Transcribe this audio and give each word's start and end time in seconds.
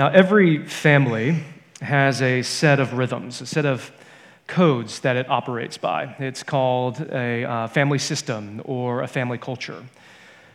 Now, 0.00 0.08
every 0.08 0.66
family 0.66 1.44
has 1.82 2.22
a 2.22 2.40
set 2.40 2.80
of 2.80 2.94
rhythms, 2.94 3.42
a 3.42 3.46
set 3.46 3.66
of 3.66 3.92
codes 4.46 5.00
that 5.00 5.16
it 5.16 5.28
operates 5.28 5.76
by. 5.76 6.16
It's 6.18 6.42
called 6.42 7.02
a 7.12 7.44
uh, 7.44 7.66
family 7.66 7.98
system 7.98 8.62
or 8.64 9.02
a 9.02 9.06
family 9.06 9.36
culture. 9.36 9.84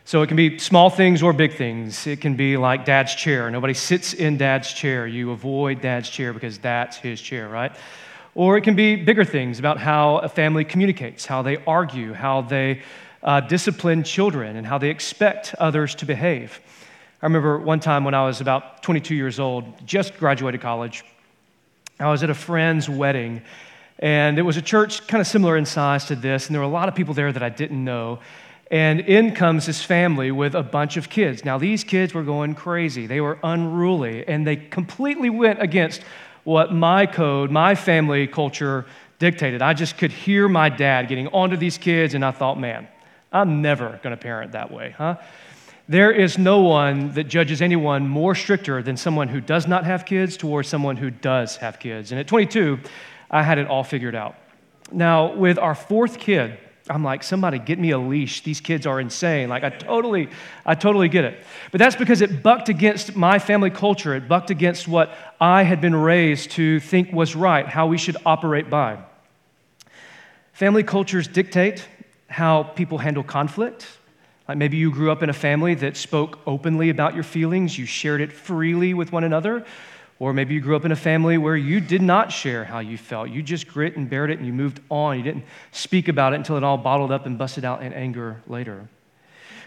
So 0.04 0.22
it 0.22 0.26
can 0.26 0.36
be 0.36 0.58
small 0.58 0.90
things 0.90 1.22
or 1.22 1.32
big 1.32 1.54
things. 1.54 2.08
It 2.08 2.20
can 2.20 2.34
be 2.34 2.56
like 2.56 2.84
dad's 2.84 3.14
chair. 3.14 3.48
Nobody 3.48 3.72
sits 3.72 4.14
in 4.14 4.36
dad's 4.36 4.72
chair. 4.72 5.06
You 5.06 5.30
avoid 5.30 5.80
dad's 5.80 6.10
chair 6.10 6.32
because 6.32 6.58
that's 6.58 6.96
his 6.96 7.20
chair, 7.20 7.48
right? 7.48 7.70
Or 8.34 8.56
it 8.56 8.62
can 8.62 8.74
be 8.74 8.96
bigger 8.96 9.24
things 9.24 9.60
about 9.60 9.78
how 9.78 10.16
a 10.16 10.28
family 10.28 10.64
communicates, 10.64 11.24
how 11.24 11.42
they 11.42 11.58
argue, 11.68 12.14
how 12.14 12.40
they 12.40 12.82
uh, 13.22 13.42
discipline 13.42 14.02
children, 14.02 14.56
and 14.56 14.66
how 14.66 14.78
they 14.78 14.90
expect 14.90 15.54
others 15.60 15.94
to 15.94 16.04
behave. 16.04 16.60
I 17.22 17.26
remember 17.26 17.58
one 17.58 17.80
time 17.80 18.04
when 18.04 18.14
I 18.14 18.26
was 18.26 18.42
about 18.42 18.82
22 18.82 19.14
years 19.14 19.40
old, 19.40 19.64
just 19.86 20.18
graduated 20.18 20.60
college, 20.60 21.02
I 21.98 22.10
was 22.10 22.22
at 22.22 22.28
a 22.28 22.34
friend's 22.34 22.90
wedding, 22.90 23.40
and 23.98 24.38
it 24.38 24.42
was 24.42 24.58
a 24.58 24.62
church 24.62 25.06
kind 25.06 25.22
of 25.22 25.26
similar 25.26 25.56
in 25.56 25.64
size 25.64 26.04
to 26.06 26.16
this, 26.16 26.46
and 26.46 26.54
there 26.54 26.60
were 26.60 26.66
a 26.66 26.70
lot 26.70 26.90
of 26.90 26.94
people 26.94 27.14
there 27.14 27.32
that 27.32 27.42
I 27.42 27.48
didn't 27.48 27.82
know. 27.82 28.18
And 28.70 29.00
in 29.00 29.34
comes 29.34 29.64
this 29.64 29.82
family 29.82 30.30
with 30.30 30.54
a 30.54 30.62
bunch 30.62 30.98
of 30.98 31.08
kids. 31.08 31.42
Now, 31.42 31.56
these 31.56 31.84
kids 31.84 32.12
were 32.12 32.22
going 32.22 32.54
crazy. 32.54 33.06
They 33.06 33.22
were 33.22 33.38
unruly, 33.42 34.28
and 34.28 34.46
they 34.46 34.56
completely 34.56 35.30
went 35.30 35.62
against 35.62 36.02
what 36.44 36.70
my 36.70 37.06
code, 37.06 37.50
my 37.50 37.74
family 37.74 38.26
culture 38.26 38.84
dictated. 39.18 39.62
I 39.62 39.72
just 39.72 39.96
could 39.96 40.12
hear 40.12 40.48
my 40.48 40.68
dad 40.68 41.08
getting 41.08 41.28
onto 41.28 41.56
these 41.56 41.78
kids, 41.78 42.12
and 42.12 42.22
I 42.22 42.32
thought, 42.32 42.60
man, 42.60 42.88
I'm 43.32 43.62
never 43.62 43.98
going 44.02 44.14
to 44.14 44.20
parent 44.20 44.52
that 44.52 44.70
way, 44.70 44.94
huh? 44.98 45.16
There 45.88 46.10
is 46.10 46.36
no 46.36 46.62
one 46.62 47.12
that 47.12 47.24
judges 47.24 47.62
anyone 47.62 48.08
more 48.08 48.34
stricter 48.34 48.82
than 48.82 48.96
someone 48.96 49.28
who 49.28 49.40
does 49.40 49.68
not 49.68 49.84
have 49.84 50.04
kids 50.04 50.36
towards 50.36 50.68
someone 50.68 50.96
who 50.96 51.10
does 51.10 51.56
have 51.56 51.78
kids. 51.78 52.10
And 52.10 52.18
at 52.18 52.26
22, 52.26 52.80
I 53.30 53.42
had 53.42 53.58
it 53.58 53.68
all 53.68 53.84
figured 53.84 54.16
out. 54.16 54.34
Now, 54.90 55.32
with 55.34 55.58
our 55.58 55.76
fourth 55.76 56.18
kid, 56.18 56.58
I'm 56.88 57.04
like, 57.04 57.22
somebody 57.22 57.58
get 57.58 57.78
me 57.78 57.90
a 57.90 57.98
leash. 57.98 58.42
These 58.42 58.60
kids 58.60 58.86
are 58.86 59.00
insane. 59.00 59.48
Like, 59.48 59.64
I 59.64 59.70
totally, 59.70 60.28
I 60.64 60.74
totally 60.74 61.08
get 61.08 61.24
it. 61.24 61.44
But 61.72 61.78
that's 61.78 61.96
because 61.96 62.20
it 62.20 62.42
bucked 62.42 62.68
against 62.68 63.16
my 63.16 63.38
family 63.38 63.70
culture. 63.70 64.14
It 64.14 64.28
bucked 64.28 64.50
against 64.50 64.86
what 64.86 65.12
I 65.40 65.64
had 65.64 65.80
been 65.80 65.94
raised 65.94 66.52
to 66.52 66.78
think 66.80 67.12
was 67.12 67.34
right, 67.34 67.66
how 67.66 67.86
we 67.86 67.98
should 67.98 68.16
operate 68.24 68.70
by. 68.70 68.98
Family 70.52 70.82
cultures 70.82 71.26
dictate 71.28 71.86
how 72.28 72.62
people 72.62 72.98
handle 72.98 73.22
conflict, 73.22 73.86
like 74.48 74.58
maybe 74.58 74.76
you 74.76 74.90
grew 74.90 75.10
up 75.10 75.22
in 75.22 75.30
a 75.30 75.34
family 75.34 75.74
that 75.74 75.96
spoke 75.96 76.38
openly 76.46 76.90
about 76.90 77.14
your 77.14 77.24
feelings, 77.24 77.76
you 77.76 77.86
shared 77.86 78.20
it 78.20 78.32
freely 78.32 78.94
with 78.94 79.12
one 79.12 79.24
another. 79.24 79.64
Or 80.18 80.32
maybe 80.32 80.54
you 80.54 80.60
grew 80.60 80.76
up 80.76 80.86
in 80.86 80.92
a 80.92 80.96
family 80.96 81.36
where 81.36 81.56
you 81.56 81.78
did 81.78 82.00
not 82.00 82.32
share 82.32 82.64
how 82.64 82.78
you 82.78 82.96
felt. 82.96 83.28
You 83.28 83.42
just 83.42 83.68
grit 83.68 83.96
and 83.96 84.08
bared 84.08 84.30
it 84.30 84.38
and 84.38 84.46
you 84.46 84.52
moved 84.52 84.80
on. 84.88 85.18
You 85.18 85.22
didn't 85.22 85.44
speak 85.72 86.08
about 86.08 86.32
it 86.32 86.36
until 86.36 86.56
it 86.56 86.64
all 86.64 86.78
bottled 86.78 87.12
up 87.12 87.26
and 87.26 87.36
busted 87.36 87.66
out 87.66 87.82
in 87.82 87.92
anger 87.92 88.40
later. 88.46 88.88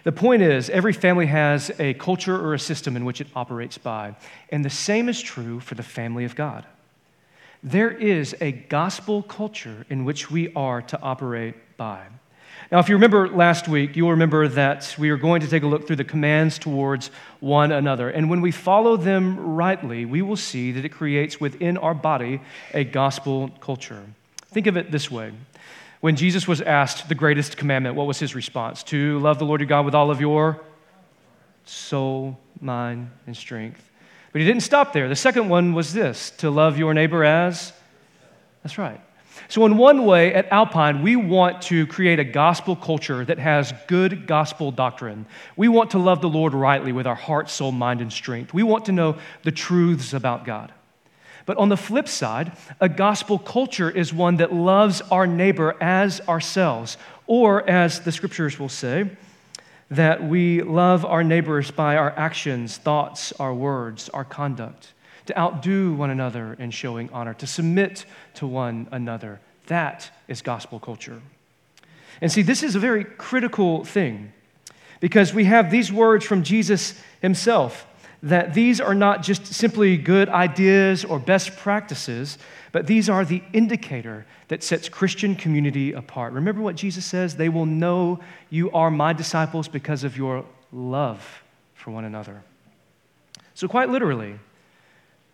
The 0.06 0.12
point 0.12 0.42
is, 0.42 0.70
every 0.70 0.94
family 0.94 1.28
has 1.28 1.72
a 1.78 1.94
culture 1.96 2.36
or 2.36 2.54
a 2.54 2.60
system 2.60 2.96
in 2.96 3.06
which 3.06 3.22
it 3.22 3.28
operates 3.36 3.78
by. 3.78 4.16
And 4.50 4.66
the 4.66 4.70
same 4.70 5.08
is 5.10 5.22
true 5.22 5.60
for 5.60 5.76
the 5.76 5.84
family 5.84 6.24
of 6.24 6.36
God. 6.36 6.66
There 7.62 7.92
is 7.92 8.36
a 8.40 8.54
gospel 8.54 9.22
culture 9.22 9.86
in 9.90 10.06
which 10.06 10.32
we 10.32 10.52
are 10.54 10.82
to 10.84 11.00
operate 11.02 11.56
by. 11.78 12.08
Now, 12.72 12.78
if 12.78 12.88
you 12.88 12.96
remember 12.96 13.28
last 13.28 13.68
week, 13.68 13.96
you'll 13.96 14.12
remember 14.12 14.48
that 14.48 14.96
we 15.00 15.10
are 15.10 15.18
going 15.18 15.42
to 15.42 15.48
take 15.48 15.64
a 15.64 15.68
look 15.68 15.88
through 15.88 15.96
the 15.96 16.04
commands 16.04 16.60
towards 16.60 17.10
one 17.40 17.72
another. 17.72 18.12
And 18.12 18.30
when 18.30 18.42
we 18.42 18.52
follow 18.52 18.96
them 18.96 19.56
rightly, 19.56 20.06
we 20.06 20.22
will 20.22 20.36
see 20.36 20.72
that 20.74 20.86
it 20.86 20.90
creates 20.90 21.42
within 21.42 21.78
our 21.78 21.96
body 21.96 22.42
a 22.76 22.84
gospel 22.84 23.50
culture. 23.60 24.04
Think 24.50 24.68
of 24.68 24.78
it 24.78 24.92
this 24.92 25.10
way. 25.10 25.32
When 26.02 26.16
Jesus 26.16 26.48
was 26.48 26.62
asked 26.62 27.10
the 27.10 27.16
greatest 27.16 27.58
commandment, 27.58 27.96
what 27.96 28.06
was 28.06 28.20
his 28.20 28.36
response? 28.36 28.84
To 28.84 29.18
love 29.18 29.40
the 29.40 29.46
Lord 29.46 29.62
your 29.62 29.68
God 29.68 29.84
with 29.84 29.96
all 29.96 30.12
of 30.12 30.22
your 30.22 30.62
soul, 31.66 32.40
mind, 32.62 33.10
and 33.26 33.36
strength. 33.36 33.84
But 34.32 34.42
he 34.42 34.48
didn't 34.48 34.62
stop 34.62 34.94
there. 34.94 35.10
The 35.10 35.16
second 35.16 35.50
one 35.50 35.74
was 35.74 35.94
this 35.94 36.30
to 36.38 36.52
love 36.52 36.78
your 36.78 36.94
neighbor 36.94 37.24
as. 37.24 37.74
That's 38.62 38.78
right. 38.78 39.02
So, 39.48 39.66
in 39.66 39.78
one 39.78 40.06
way, 40.06 40.34
at 40.34 40.52
Alpine, 40.52 41.02
we 41.02 41.16
want 41.16 41.62
to 41.64 41.88
create 41.88 42.20
a 42.20 42.24
gospel 42.24 42.76
culture 42.76 43.24
that 43.26 43.40
has 43.40 43.74
good 43.88 44.28
gospel 44.28 44.72
doctrine. 44.72 45.26
We 45.56 45.68
want 45.68 45.92
to 45.92 46.00
love 46.00 46.22
the 46.22 46.30
Lord 46.30 46.54
rightly 46.54 46.92
with 46.92 47.08
our 47.08 47.16
heart, 47.16 47.50
soul, 47.50 47.72
mind, 47.72 48.02
and 48.02 48.12
strength. 48.12 48.54
We 48.54 48.64
want 48.64 48.86
to 48.86 48.92
know 48.92 49.18
the 49.44 49.52
truths 49.52 50.14
about 50.14 50.46
God. 50.46 50.74
But 51.46 51.58
on 51.58 51.70
the 51.70 51.78
flip 51.78 52.08
side, 52.08 52.52
a 52.80 52.90
gospel 52.90 53.40
culture 53.40 53.90
is 53.90 54.14
one 54.14 54.38
that 54.38 54.54
loves 54.54 55.02
our 55.10 55.26
neighbor 55.26 55.76
as 55.82 56.22
ourselves, 56.28 56.98
or 57.26 57.68
as 57.68 58.02
the 58.02 58.12
scriptures 58.12 58.60
will 58.60 58.70
say, 58.70 59.10
that 59.90 60.24
we 60.24 60.62
love 60.62 61.06
our 61.06 61.24
neighbors 61.24 61.72
by 61.72 61.96
our 61.98 62.12
actions, 62.12 62.78
thoughts, 62.78 63.34
our 63.40 63.54
words, 63.54 64.10
our 64.10 64.26
conduct 64.26 64.94
to 65.30 65.40
outdo 65.40 65.94
one 65.94 66.10
another 66.10 66.56
in 66.58 66.72
showing 66.72 67.08
honor, 67.14 67.36
to 67.36 67.46
submit 67.46 68.04
to 68.34 68.48
one 68.48 68.88
another. 68.92 69.40
That 69.68 70.10
is 70.28 70.42
gospel 70.42 70.80
culture. 70.80 71.22
And 72.20 72.32
see, 72.32 72.42
this 72.42 72.64
is 72.64 72.74
a 72.74 72.80
very 72.80 73.04
critical 73.04 73.86
thing 73.86 74.34
because 75.00 75.32
we 75.32 75.46
have 75.46 75.70
these 75.70 75.94
words 75.94 76.26
from 76.26 76.42
Jesus 76.42 77.00
himself 77.22 77.86
that 78.24 78.56
these 78.56 78.82
are 78.82 78.96
not 78.96 79.22
just 79.22 79.46
simply 79.46 79.98
good 79.98 80.30
ideas 80.30 81.06
or 81.06 81.20
best 81.20 81.56
practices, 81.58 82.40
but 82.72 82.88
these 82.88 83.08
are 83.08 83.24
the 83.24 83.44
indicator 83.54 84.26
that 84.48 84.64
sets 84.64 84.90
Christian 84.90 85.36
community 85.36 85.94
apart. 85.94 86.34
Remember 86.34 86.62
what 86.62 86.76
Jesus 86.76 87.06
says? 87.06 87.36
They 87.36 87.50
will 87.50 87.68
know 87.68 88.20
you 88.50 88.72
are 88.72 88.90
my 88.90 89.14
disciples 89.14 89.68
because 89.68 90.04
of 90.04 90.18
your 90.18 90.44
love 90.74 91.44
for 91.76 91.92
one 91.92 92.04
another. 92.04 92.42
So, 93.54 93.68
quite 93.68 93.90
literally, 93.90 94.40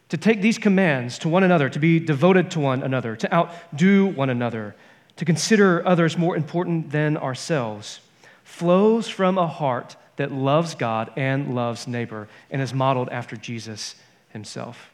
to 0.09 0.17
take 0.17 0.41
these 0.41 0.57
commands 0.57 1.17
to 1.19 1.29
one 1.29 1.43
another, 1.43 1.69
to 1.69 1.79
be 1.79 1.99
devoted 1.99 2.51
to 2.51 2.59
one 2.59 2.83
another, 2.83 3.15
to 3.15 3.33
outdo 3.33 4.05
one 4.05 4.29
another, 4.29 4.75
to 5.17 5.25
consider 5.25 5.85
others 5.87 6.17
more 6.17 6.35
important 6.35 6.91
than 6.91 7.17
ourselves, 7.17 8.01
flows 8.43 9.07
from 9.07 9.37
a 9.37 9.47
heart 9.47 9.95
that 10.17 10.31
loves 10.31 10.75
God 10.75 11.11
and 11.15 11.55
loves 11.55 11.87
neighbor 11.87 12.27
and 12.51 12.61
is 12.61 12.73
modeled 12.73 13.09
after 13.09 13.35
Jesus 13.35 13.95
himself. 14.29 14.91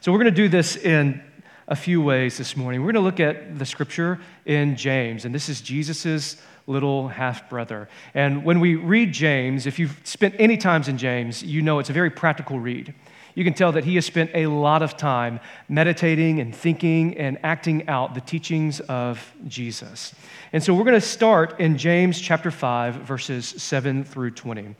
So, 0.00 0.12
we're 0.12 0.18
going 0.18 0.34
to 0.34 0.42
do 0.42 0.48
this 0.48 0.76
in 0.76 1.22
a 1.66 1.76
few 1.76 2.00
ways 2.00 2.38
this 2.38 2.56
morning. 2.56 2.80
We're 2.80 2.92
going 2.92 3.02
to 3.02 3.08
look 3.08 3.20
at 3.20 3.58
the 3.58 3.66
scripture 3.66 4.18
in 4.46 4.76
James, 4.76 5.24
and 5.24 5.34
this 5.34 5.48
is 5.48 5.60
Jesus's 5.60 6.40
little 6.66 7.08
half 7.08 7.48
brother. 7.48 7.88
And 8.14 8.44
when 8.44 8.60
we 8.60 8.74
read 8.74 9.12
James, 9.12 9.66
if 9.66 9.78
you've 9.78 9.98
spent 10.04 10.34
any 10.38 10.56
times 10.56 10.88
in 10.88 10.98
James, 10.98 11.42
you 11.42 11.62
know 11.62 11.78
it's 11.78 11.90
a 11.90 11.94
very 11.94 12.10
practical 12.10 12.60
read 12.60 12.94
you 13.34 13.44
can 13.44 13.54
tell 13.54 13.72
that 13.72 13.84
he 13.84 13.94
has 13.94 14.06
spent 14.06 14.30
a 14.34 14.46
lot 14.46 14.82
of 14.82 14.96
time 14.96 15.40
meditating 15.68 16.40
and 16.40 16.54
thinking 16.54 17.16
and 17.16 17.38
acting 17.42 17.88
out 17.88 18.14
the 18.14 18.20
teachings 18.20 18.80
of 18.80 19.32
Jesus. 19.46 20.14
And 20.52 20.62
so 20.62 20.74
we're 20.74 20.84
going 20.84 21.00
to 21.00 21.00
start 21.00 21.60
in 21.60 21.78
James 21.78 22.20
chapter 22.20 22.50
5, 22.50 22.94
verses 22.94 23.46
7 23.46 24.04
through 24.04 24.32
20. 24.32 24.74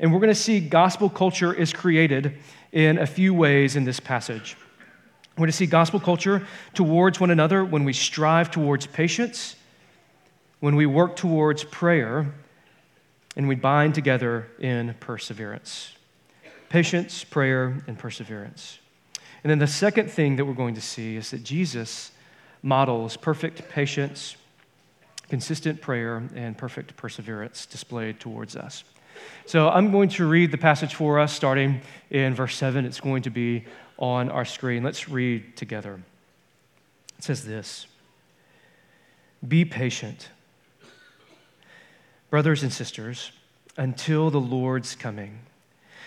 And 0.00 0.12
we're 0.12 0.20
going 0.20 0.28
to 0.28 0.34
see 0.34 0.60
gospel 0.60 1.08
culture 1.08 1.52
is 1.52 1.72
created 1.72 2.38
in 2.72 2.98
a 2.98 3.06
few 3.06 3.34
ways 3.34 3.76
in 3.76 3.84
this 3.84 4.00
passage. 4.00 4.56
We're 5.36 5.42
going 5.42 5.50
to 5.50 5.56
see 5.56 5.66
gospel 5.66 6.00
culture 6.00 6.46
towards 6.74 7.20
one 7.20 7.30
another 7.30 7.64
when 7.64 7.84
we 7.84 7.92
strive 7.92 8.50
towards 8.50 8.86
patience, 8.86 9.56
when 10.60 10.76
we 10.76 10.86
work 10.86 11.16
towards 11.16 11.64
prayer, 11.64 12.34
and 13.36 13.48
we 13.48 13.54
bind 13.54 13.94
together 13.94 14.48
in 14.58 14.94
perseverance 15.00 15.94
patience, 16.72 17.22
prayer, 17.22 17.84
and 17.86 17.98
perseverance. 17.98 18.78
And 19.44 19.50
then 19.50 19.58
the 19.58 19.66
second 19.66 20.10
thing 20.10 20.36
that 20.36 20.46
we're 20.46 20.54
going 20.54 20.74
to 20.76 20.80
see 20.80 21.16
is 21.16 21.30
that 21.32 21.44
Jesus 21.44 22.12
models 22.62 23.14
perfect 23.14 23.68
patience, 23.68 24.36
consistent 25.28 25.82
prayer, 25.82 26.22
and 26.34 26.56
perfect 26.56 26.96
perseverance 26.96 27.66
displayed 27.66 28.20
towards 28.20 28.56
us. 28.56 28.84
So 29.44 29.68
I'm 29.68 29.92
going 29.92 30.08
to 30.10 30.26
read 30.26 30.50
the 30.50 30.56
passage 30.56 30.94
for 30.94 31.18
us 31.18 31.34
starting 31.34 31.82
in 32.08 32.34
verse 32.34 32.56
7. 32.56 32.86
It's 32.86 33.00
going 33.00 33.24
to 33.24 33.30
be 33.30 33.66
on 33.98 34.30
our 34.30 34.46
screen. 34.46 34.82
Let's 34.82 35.10
read 35.10 35.58
together. 35.58 36.00
It 37.18 37.24
says 37.24 37.44
this 37.44 37.86
Be 39.46 39.66
patient, 39.66 40.30
brothers 42.30 42.62
and 42.62 42.72
sisters, 42.72 43.30
until 43.76 44.30
the 44.30 44.40
Lord's 44.40 44.94
coming. 44.94 45.40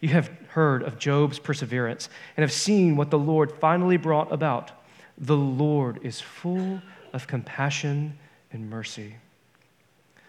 You 0.00 0.08
have 0.10 0.30
heard 0.48 0.82
of 0.82 0.98
Job's 0.98 1.38
perseverance 1.38 2.08
and 2.36 2.42
have 2.42 2.52
seen 2.52 2.96
what 2.96 3.10
the 3.10 3.18
Lord 3.18 3.52
finally 3.52 3.96
brought 3.96 4.32
about. 4.32 4.72
The 5.18 5.36
Lord 5.36 6.00
is 6.02 6.20
full 6.20 6.80
of 7.12 7.26
compassion 7.26 8.18
and 8.52 8.70
mercy. 8.70 9.16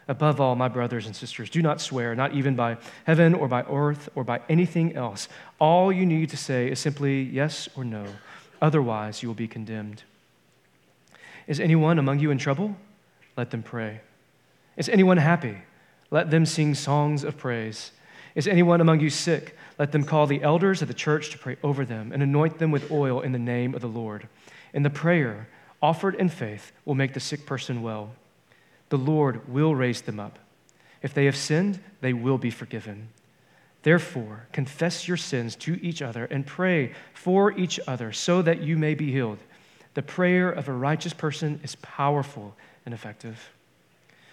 Above 0.07 0.41
all, 0.41 0.55
my 0.55 0.67
brothers 0.67 1.05
and 1.05 1.15
sisters, 1.15 1.49
do 1.49 1.61
not 1.61 1.79
swear, 1.79 2.15
not 2.15 2.33
even 2.33 2.55
by 2.55 2.77
heaven 3.05 3.33
or 3.33 3.47
by 3.47 3.63
earth 3.63 4.09
or 4.13 4.25
by 4.25 4.41
anything 4.49 4.95
else. 4.95 5.29
All 5.57 5.91
you 5.91 6.05
need 6.05 6.29
to 6.31 6.37
say 6.37 6.69
is 6.69 6.79
simply 6.79 7.21
yes 7.21 7.69
or 7.77 7.85
no. 7.85 8.05
Otherwise, 8.61 9.23
you 9.23 9.29
will 9.29 9.35
be 9.35 9.47
condemned. 9.47 10.03
Is 11.47 11.59
anyone 11.59 11.97
among 11.97 12.19
you 12.19 12.29
in 12.29 12.37
trouble? 12.37 12.75
Let 13.37 13.51
them 13.51 13.63
pray. 13.63 14.01
Is 14.75 14.89
anyone 14.89 15.17
happy? 15.17 15.59
Let 16.09 16.29
them 16.29 16.45
sing 16.45 16.75
songs 16.75 17.23
of 17.23 17.37
praise. 17.37 17.91
Is 18.35 18.47
anyone 18.47 18.81
among 18.81 18.99
you 18.99 19.09
sick? 19.09 19.57
Let 19.77 19.91
them 19.91 20.03
call 20.03 20.27
the 20.27 20.43
elders 20.43 20.81
of 20.81 20.87
the 20.87 20.93
church 20.93 21.31
to 21.31 21.37
pray 21.37 21.57
over 21.63 21.85
them 21.85 22.11
and 22.11 22.23
anoint 22.23 22.59
them 22.59 22.71
with 22.71 22.91
oil 22.91 23.21
in 23.21 23.31
the 23.31 23.39
name 23.39 23.75
of 23.75 23.81
the 23.81 23.87
Lord. 23.87 24.27
And 24.73 24.85
the 24.85 24.89
prayer 24.89 25.47
offered 25.81 26.15
in 26.15 26.29
faith 26.29 26.71
will 26.85 26.95
make 26.95 27.13
the 27.13 27.19
sick 27.19 27.45
person 27.45 27.81
well 27.81 28.11
the 28.91 28.97
Lord 28.97 29.47
will 29.47 29.73
raise 29.73 30.01
them 30.01 30.19
up. 30.19 30.37
If 31.01 31.13
they 31.13 31.25
have 31.25 31.35
sinned, 31.37 31.79
they 32.01 32.11
will 32.13 32.37
be 32.37 32.51
forgiven. 32.51 33.07
Therefore, 33.83 34.47
confess 34.51 35.07
your 35.07 35.17
sins 35.17 35.55
to 35.57 35.79
each 35.81 36.01
other 36.01 36.25
and 36.25 36.45
pray 36.45 36.91
for 37.13 37.57
each 37.57 37.79
other 37.87 38.11
so 38.11 38.41
that 38.41 38.61
you 38.61 38.77
may 38.77 38.93
be 38.93 39.09
healed. 39.09 39.39
The 39.93 40.03
prayer 40.03 40.51
of 40.51 40.67
a 40.67 40.73
righteous 40.73 41.13
person 41.13 41.61
is 41.63 41.75
powerful 41.75 42.53
and 42.85 42.93
effective. 42.93 43.51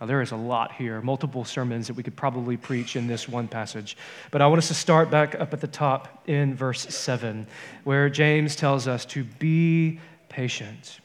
Now, 0.00 0.06
there 0.06 0.22
is 0.22 0.30
a 0.30 0.36
lot 0.36 0.72
here, 0.72 1.00
multiple 1.00 1.44
sermons 1.44 1.88
that 1.88 1.94
we 1.94 2.04
could 2.04 2.14
probably 2.14 2.56
preach 2.56 2.94
in 2.94 3.08
this 3.08 3.28
one 3.28 3.48
passage. 3.48 3.96
But 4.30 4.42
I 4.42 4.46
want 4.46 4.58
us 4.58 4.68
to 4.68 4.74
start 4.74 5.10
back 5.10 5.34
up 5.34 5.52
at 5.52 5.60
the 5.60 5.66
top 5.66 6.22
in 6.28 6.54
verse 6.54 6.82
7, 6.94 7.46
where 7.82 8.08
James 8.08 8.54
tells 8.54 8.86
us 8.86 9.04
to 9.06 9.24
be 9.24 9.98
patient. 10.28 11.00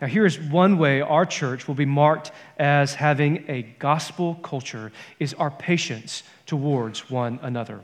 Now, 0.00 0.08
here's 0.08 0.36
one 0.36 0.78
way 0.78 1.00
our 1.00 1.24
church 1.24 1.68
will 1.68 1.76
be 1.76 1.86
marked 1.86 2.32
as 2.58 2.94
having 2.94 3.44
a 3.48 3.62
gospel 3.62 4.34
culture 4.42 4.90
is 5.20 5.32
our 5.34 5.52
patience 5.52 6.24
towards 6.44 7.08
one 7.08 7.38
another. 7.40 7.80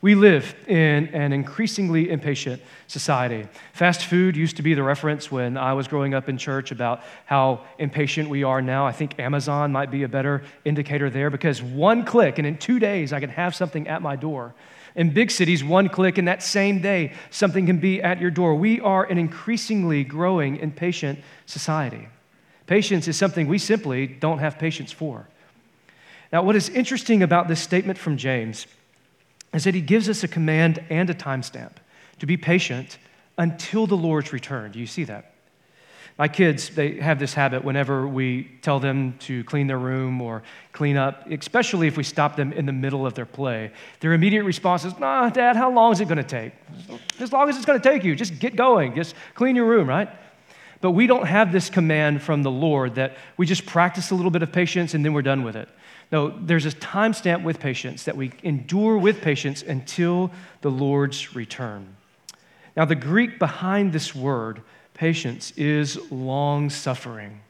We 0.00 0.14
live 0.14 0.54
in 0.68 1.08
an 1.08 1.32
increasingly 1.32 2.10
impatient 2.10 2.62
society. 2.86 3.48
Fast 3.72 4.04
food 4.04 4.36
used 4.36 4.56
to 4.56 4.62
be 4.62 4.74
the 4.74 4.82
reference 4.82 5.30
when 5.32 5.56
I 5.56 5.72
was 5.72 5.88
growing 5.88 6.14
up 6.14 6.28
in 6.28 6.38
church 6.38 6.70
about 6.70 7.02
how 7.26 7.64
impatient 7.78 8.28
we 8.28 8.44
are 8.44 8.62
now. 8.62 8.86
I 8.86 8.92
think 8.92 9.18
Amazon 9.18 9.72
might 9.72 9.90
be 9.90 10.04
a 10.04 10.08
better 10.08 10.44
indicator 10.64 11.10
there 11.10 11.30
because 11.30 11.60
one 11.62 12.04
click 12.04 12.38
and 12.38 12.46
in 12.46 12.58
two 12.58 12.78
days 12.78 13.12
I 13.12 13.18
can 13.18 13.30
have 13.30 13.56
something 13.56 13.88
at 13.88 14.00
my 14.00 14.14
door. 14.14 14.54
In 14.94 15.10
big 15.12 15.30
cities, 15.30 15.62
one 15.62 15.88
click, 15.88 16.18
and 16.18 16.26
that 16.26 16.42
same 16.42 16.80
day, 16.80 17.12
something 17.30 17.66
can 17.66 17.78
be 17.78 18.02
at 18.02 18.20
your 18.20 18.30
door. 18.30 18.54
We 18.54 18.80
are 18.80 19.04
an 19.04 19.18
increasingly 19.18 20.02
growing 20.02 20.56
impatient 20.56 21.20
society. 21.46 22.08
Patience 22.66 23.06
is 23.06 23.16
something 23.16 23.46
we 23.46 23.58
simply 23.58 24.06
don't 24.06 24.38
have 24.38 24.58
patience 24.58 24.90
for. 24.90 25.28
Now, 26.32 26.42
what 26.42 26.56
is 26.56 26.68
interesting 26.68 27.22
about 27.22 27.48
this 27.48 27.60
statement 27.60 27.98
from 27.98 28.16
James 28.16 28.66
is 29.52 29.64
that 29.64 29.74
he 29.74 29.80
gives 29.80 30.08
us 30.08 30.22
a 30.24 30.28
command 30.28 30.82
and 30.90 31.08
a 31.10 31.14
timestamp 31.14 31.72
to 32.18 32.26
be 32.26 32.36
patient 32.36 32.98
until 33.38 33.86
the 33.86 33.96
Lord's 33.96 34.32
return. 34.32 34.72
Do 34.72 34.78
you 34.78 34.86
see 34.86 35.04
that? 35.04 35.32
My 36.18 36.26
kids, 36.26 36.70
they 36.70 36.94
have 36.96 37.20
this 37.20 37.32
habit 37.32 37.62
whenever 37.62 38.08
we 38.08 38.50
tell 38.60 38.80
them 38.80 39.16
to 39.20 39.44
clean 39.44 39.68
their 39.68 39.78
room 39.78 40.20
or 40.20 40.42
clean 40.72 40.96
up, 40.96 41.30
especially 41.30 41.86
if 41.86 41.96
we 41.96 42.02
stop 42.02 42.34
them 42.34 42.52
in 42.52 42.66
the 42.66 42.72
middle 42.72 43.06
of 43.06 43.14
their 43.14 43.24
play. 43.24 43.70
Their 44.00 44.14
immediate 44.14 44.42
response 44.42 44.84
is, 44.84 44.98
Nah, 44.98 45.30
Dad, 45.30 45.54
how 45.54 45.70
long 45.70 45.92
is 45.92 46.00
it 46.00 46.06
going 46.06 46.18
to 46.18 46.24
take? 46.24 46.54
As 47.20 47.32
long 47.32 47.48
as 47.48 47.56
it's 47.56 47.64
going 47.64 47.80
to 47.80 47.88
take 47.88 48.02
you, 48.02 48.16
just 48.16 48.40
get 48.40 48.56
going, 48.56 48.96
just 48.96 49.14
clean 49.34 49.54
your 49.54 49.66
room, 49.66 49.88
right? 49.88 50.08
But 50.80 50.92
we 50.92 51.06
don't 51.06 51.26
have 51.26 51.50
this 51.50 51.70
command 51.70 52.22
from 52.22 52.42
the 52.42 52.50
Lord 52.50 52.94
that 52.96 53.16
we 53.36 53.46
just 53.46 53.66
practice 53.66 54.10
a 54.10 54.14
little 54.14 54.30
bit 54.30 54.42
of 54.42 54.52
patience 54.52 54.94
and 54.94 55.04
then 55.04 55.12
we're 55.12 55.22
done 55.22 55.42
with 55.42 55.56
it. 55.56 55.68
No, 56.10 56.30
there's 56.30 56.66
a 56.66 56.70
timestamp 56.70 57.42
with 57.42 57.60
patience 57.60 58.04
that 58.04 58.16
we 58.16 58.32
endure 58.42 58.96
with 58.96 59.20
patience 59.20 59.62
until 59.62 60.30
the 60.62 60.70
Lord's 60.70 61.34
return. 61.34 61.96
Now, 62.76 62.84
the 62.84 62.94
Greek 62.94 63.38
behind 63.38 63.92
this 63.92 64.14
word 64.14 64.62
patience 64.94 65.52
is 65.56 65.98
long 66.10 66.70
suffering. 66.70 67.40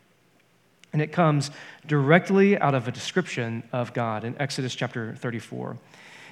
And 0.93 1.03
it 1.03 1.13
comes 1.13 1.51
directly 1.87 2.59
out 2.59 2.75
of 2.75 2.89
a 2.89 2.93
description 2.93 3.63
of 3.73 3.93
God 3.93 4.25
in 4.25 4.35
Exodus 4.41 4.75
chapter 4.75 5.15
34. 5.15 5.77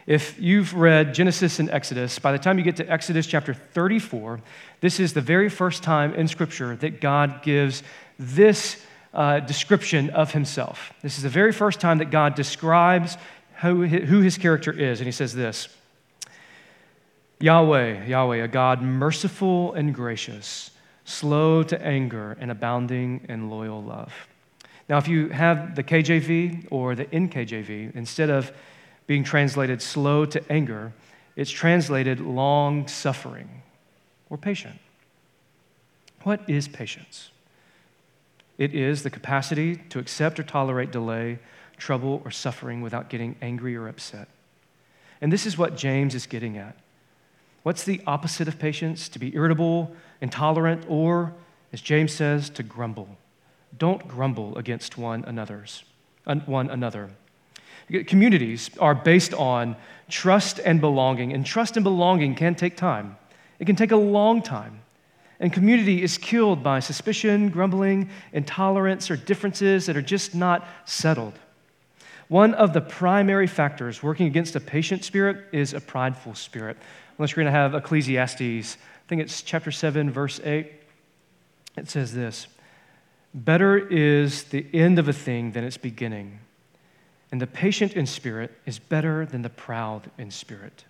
If 0.07 0.41
you've 0.41 0.73
read 0.75 1.15
Genesis 1.15 1.59
and 1.59 1.69
Exodus, 1.71 2.19
by 2.19 2.33
the 2.33 2.39
time 2.39 2.59
you 2.59 2.65
get 2.65 2.77
to 2.77 2.91
Exodus 2.91 3.27
chapter 3.27 3.53
34, 3.53 4.41
this 4.81 5.01
is 5.01 5.13
the 5.13 5.21
very 5.21 5.49
first 5.49 5.83
time 5.83 6.15
in 6.15 6.29
Scripture 6.29 6.77
that 6.77 7.01
God 7.01 7.43
gives 7.43 7.83
this 8.19 8.85
uh, 9.13 9.41
description 9.41 10.11
of 10.11 10.33
himself. 10.33 10.93
This 11.03 11.17
is 11.17 11.25
the 11.25 11.29
very 11.29 11.53
first 11.53 11.81
time 11.81 11.99
that 11.99 12.11
God 12.11 12.35
describes 12.35 13.17
who, 13.63 13.87
who 13.87 14.21
his 14.21 14.39
character 14.39 14.73
is. 14.73 15.01
And 15.01 15.07
he 15.07 15.13
says 15.13 15.35
this 15.35 15.69
Yahweh, 17.41 18.07
Yahweh, 18.07 18.37
a 18.37 18.49
God 18.49 18.83
merciful 18.83 19.75
and 19.75 19.95
gracious 19.95 20.71
slow 21.07 21.63
to 21.63 21.81
anger, 21.83 22.37
and 22.41 22.51
abounding 22.51 23.25
in 23.29 23.49
loyal 23.49 23.83
love. 23.83 24.13
Now, 24.89 24.99
if 24.99 25.09
you 25.09 25.29
have 25.29 25.77
the 25.77 25.83
KJV 25.83 26.67
or 26.71 26.95
the 26.95 27.07
NKJV, 27.07 27.95
instead 27.95 28.29
of 28.29 28.53
being 29.07 29.25
translated 29.25 29.81
slow 29.83 30.25
to 30.27 30.53
anger, 30.53 30.93
it's 31.37 31.51
translated 31.51 32.21
long 32.21 32.89
suffering 32.89 33.63
or 34.31 34.37
patient. 34.37 34.79
What 36.23 36.41
is 36.49 36.67
patience? 36.67 37.31
It 38.59 38.75
is 38.75 39.03
the 39.03 39.11
capacity 39.11 39.77
to 39.91 39.99
accept 39.99 40.41
or 40.41 40.43
tolerate 40.43 40.91
delay, 40.91 41.39
trouble, 41.77 42.23
or 42.25 42.31
suffering 42.31 42.81
without 42.81 43.11
getting 43.11 43.37
angry 43.43 43.77
or 43.77 43.87
upset. 43.87 44.29
And 45.21 45.33
this 45.33 45.47
is 45.47 45.59
what 45.59 45.77
James 45.77 46.15
is 46.15 46.27
getting 46.27 46.57
at. 46.57 46.77
What's 47.63 47.85
the 47.85 48.01
opposite 48.07 48.49
of 48.49 48.59
patience? 48.59 49.09
To 49.11 49.19
be 49.19 49.35
irritable, 49.35 49.95
intolerant, 50.21 50.85
or, 50.89 51.35
as 51.73 51.81
James 51.81 52.13
says, 52.13 52.49
to 52.51 52.63
grumble. 52.63 53.19
Don't 53.77 54.09
grumble 54.09 54.57
against 54.57 54.97
one 54.97 55.25
another's 55.25 55.85
one 56.47 56.71
another. 56.71 57.11
Communities 58.07 58.71
are 58.81 58.95
based 58.95 59.33
on 59.35 59.77
trust 60.09 60.59
and 60.59 60.81
belonging, 60.81 61.33
and 61.33 61.45
trust 61.45 61.77
and 61.77 61.85
belonging 61.85 62.35
can 62.35 62.55
take 62.55 62.77
time. 62.77 63.17
It 63.59 63.67
can 63.67 63.77
take 63.77 63.93
a 63.93 63.97
long 63.97 64.43
time. 64.43 64.81
And 65.39 65.53
community 65.53 66.03
is 66.03 66.17
killed 66.19 66.63
by 66.63 66.81
suspicion, 66.81 67.51
grumbling, 67.51 68.09
intolerance, 68.33 69.11
or 69.11 69.17
differences 69.17 69.87
that 69.87 69.97
are 69.97 70.03
just 70.03 70.35
not 70.35 70.67
settled. 70.87 71.35
One 72.29 72.55
of 72.55 72.73
the 72.73 72.81
primary 72.81 73.47
factors 73.47 74.03
working 74.03 74.27
against 74.27 74.57
a 74.57 74.61
patient 74.61 75.05
spirit 75.05 75.45
is 75.53 75.75
a 75.75 75.81
prideful 75.81 76.35
spirit 76.35 76.77
unless 77.19 77.31
you're 77.31 77.45
going 77.45 77.53
to 77.53 77.59
have 77.59 77.75
Ecclesiastes. 77.75 78.77
I 78.77 79.09
think 79.09 79.23
it's 79.23 79.43
chapter 79.43 79.71
7, 79.71 80.11
verse 80.11 80.41
8. 80.43 80.73
It 81.77 81.89
says 81.89 82.15
this 82.15 82.49
Better 83.35 83.79
is 83.79 84.45
the 84.45 84.67
end 84.73 84.99
of 84.99 85.09
a 85.09 85.13
thing 85.13 85.53
than 85.53 85.65
its 85.65 85.77
beginning, 85.77 86.41
and 87.33 87.41
the 87.41 87.47
patient 87.47 87.95
in 87.95 88.07
spirit 88.07 88.53
is 88.67 88.79
better 88.79 89.27
than 89.27 89.43
the 89.43 89.51
proud 89.51 90.11
in 90.19 90.31
spirit. 90.31 90.85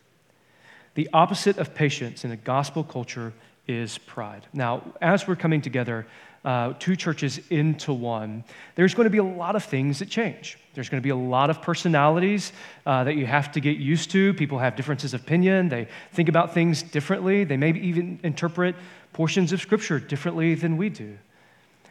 The 0.95 1.09
opposite 1.13 1.59
of 1.59 1.75
patience 1.75 2.25
in 2.25 2.31
a 2.31 2.37
gospel 2.37 2.83
culture 2.85 3.33
is 3.67 3.99
pride. 3.99 4.47
Now, 4.53 4.83
as 5.01 5.27
we're 5.27 5.37
coming 5.37 5.61
together, 5.61 6.07
uh, 6.45 6.75
two 6.79 6.95
churches 6.95 7.41
into 7.51 7.93
one, 7.93 8.45
there's 8.77 8.95
going 8.95 9.05
to 9.05 9.11
be 9.11 9.19
a 9.19 9.25
lot 9.25 9.57
of 9.57 9.65
things 9.65 9.99
that 9.99 10.09
change. 10.09 10.59
There's 10.75 10.89
going 10.89 11.01
to 11.01 11.05
be 11.05 11.11
a 11.11 11.17
lot 11.17 11.51
of 11.51 11.61
personalities 11.61 12.53
uh, 12.87 13.03
that 13.05 13.17
you 13.17 13.27
have 13.27 13.51
to 13.53 13.61
get 13.61 13.79
used 13.79 14.11
to. 14.13 14.33
People 14.35 14.59
have 14.59 14.77
differences 14.77 15.13
of 15.13 15.23
opinion. 15.23 15.69
They 15.69 15.89
think 16.13 16.29
about 16.29 16.55
things 16.55 16.83
differently. 16.83 17.45
They 17.45 17.57
maybe 17.57 17.81
even 17.81 18.21
interpret 18.23 18.77
portions 19.13 19.53
of 19.53 19.61
Scripture 19.61 19.99
differently 19.99 20.55
than 20.55 20.77
we 20.77 20.89
do. 20.89 21.19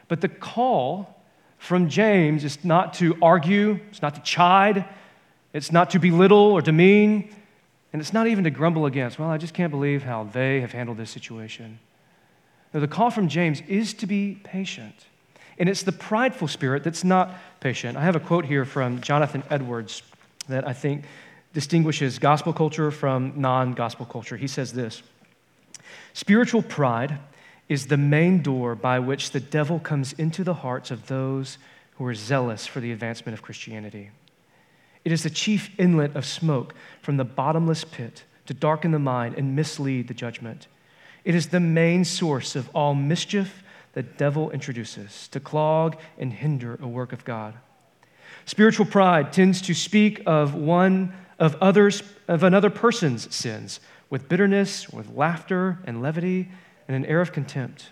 But 0.08 0.20
the 0.20 0.28
call 0.28 1.15
from 1.58 1.88
James 1.88 2.44
is 2.44 2.64
not 2.64 2.94
to 2.94 3.16
argue, 3.22 3.80
it's 3.90 4.02
not 4.02 4.14
to 4.14 4.20
chide, 4.22 4.84
it's 5.52 5.72
not 5.72 5.90
to 5.90 5.98
belittle 5.98 6.52
or 6.52 6.60
demean, 6.60 7.34
and 7.92 8.02
it's 8.02 8.12
not 8.12 8.26
even 8.26 8.44
to 8.44 8.50
grumble 8.50 8.86
against. 8.86 9.18
Well, 9.18 9.30
I 9.30 9.38
just 9.38 9.54
can't 9.54 9.70
believe 9.70 10.02
how 10.02 10.24
they 10.24 10.60
have 10.60 10.72
handled 10.72 10.98
this 10.98 11.10
situation. 11.10 11.78
No, 12.74 12.80
the 12.80 12.88
call 12.88 13.10
from 13.10 13.28
James 13.28 13.62
is 13.68 13.94
to 13.94 14.06
be 14.06 14.38
patient. 14.44 15.06
And 15.58 15.68
it's 15.68 15.82
the 15.82 15.92
prideful 15.92 16.48
spirit 16.48 16.84
that's 16.84 17.04
not 17.04 17.34
patient. 17.60 17.96
I 17.96 18.02
have 18.02 18.16
a 18.16 18.20
quote 18.20 18.44
here 18.44 18.64
from 18.64 19.00
Jonathan 19.00 19.42
Edwards 19.48 20.02
that 20.48 20.68
I 20.68 20.74
think 20.74 21.04
distinguishes 21.54 22.18
gospel 22.18 22.52
culture 22.52 22.90
from 22.90 23.32
non 23.36 23.72
gospel 23.72 24.04
culture. 24.04 24.36
He 24.36 24.46
says 24.46 24.72
this 24.72 25.02
Spiritual 26.12 26.62
pride 26.62 27.18
is 27.68 27.86
the 27.86 27.96
main 27.96 28.42
door 28.42 28.74
by 28.74 28.98
which 28.98 29.30
the 29.30 29.40
devil 29.40 29.78
comes 29.78 30.12
into 30.14 30.44
the 30.44 30.54
hearts 30.54 30.90
of 30.90 31.06
those 31.06 31.58
who 31.96 32.06
are 32.06 32.14
zealous 32.14 32.66
for 32.66 32.80
the 32.80 32.92
advancement 32.92 33.36
of 33.36 33.42
Christianity. 33.42 34.10
It 35.04 35.12
is 35.12 35.22
the 35.22 35.30
chief 35.30 35.70
inlet 35.78 36.14
of 36.14 36.26
smoke 36.26 36.74
from 37.02 37.16
the 37.16 37.24
bottomless 37.24 37.84
pit 37.84 38.24
to 38.46 38.54
darken 38.54 38.90
the 38.90 38.98
mind 38.98 39.34
and 39.36 39.56
mislead 39.56 40.08
the 40.08 40.14
judgment. 40.14 40.66
It 41.24 41.34
is 41.34 41.48
the 41.48 41.60
main 41.60 42.04
source 42.04 42.54
of 42.54 42.68
all 42.74 42.94
mischief 42.94 43.62
the 43.94 44.02
devil 44.02 44.50
introduces 44.50 45.26
to 45.28 45.40
clog 45.40 45.96
and 46.18 46.32
hinder 46.32 46.78
a 46.80 46.86
work 46.86 47.12
of 47.12 47.24
God. 47.24 47.54
Spiritual 48.44 48.86
pride 48.86 49.32
tends 49.32 49.62
to 49.62 49.74
speak 49.74 50.22
of 50.26 50.54
one 50.54 51.12
of 51.38 51.56
others 51.60 52.02
of 52.28 52.42
another 52.42 52.70
person's 52.70 53.34
sins 53.34 53.80
with 54.10 54.28
bitterness, 54.28 54.88
with 54.88 55.10
laughter 55.16 55.78
and 55.84 56.02
levity 56.02 56.48
and 56.88 56.96
an 56.96 57.04
air 57.06 57.20
of 57.20 57.32
contempt. 57.32 57.90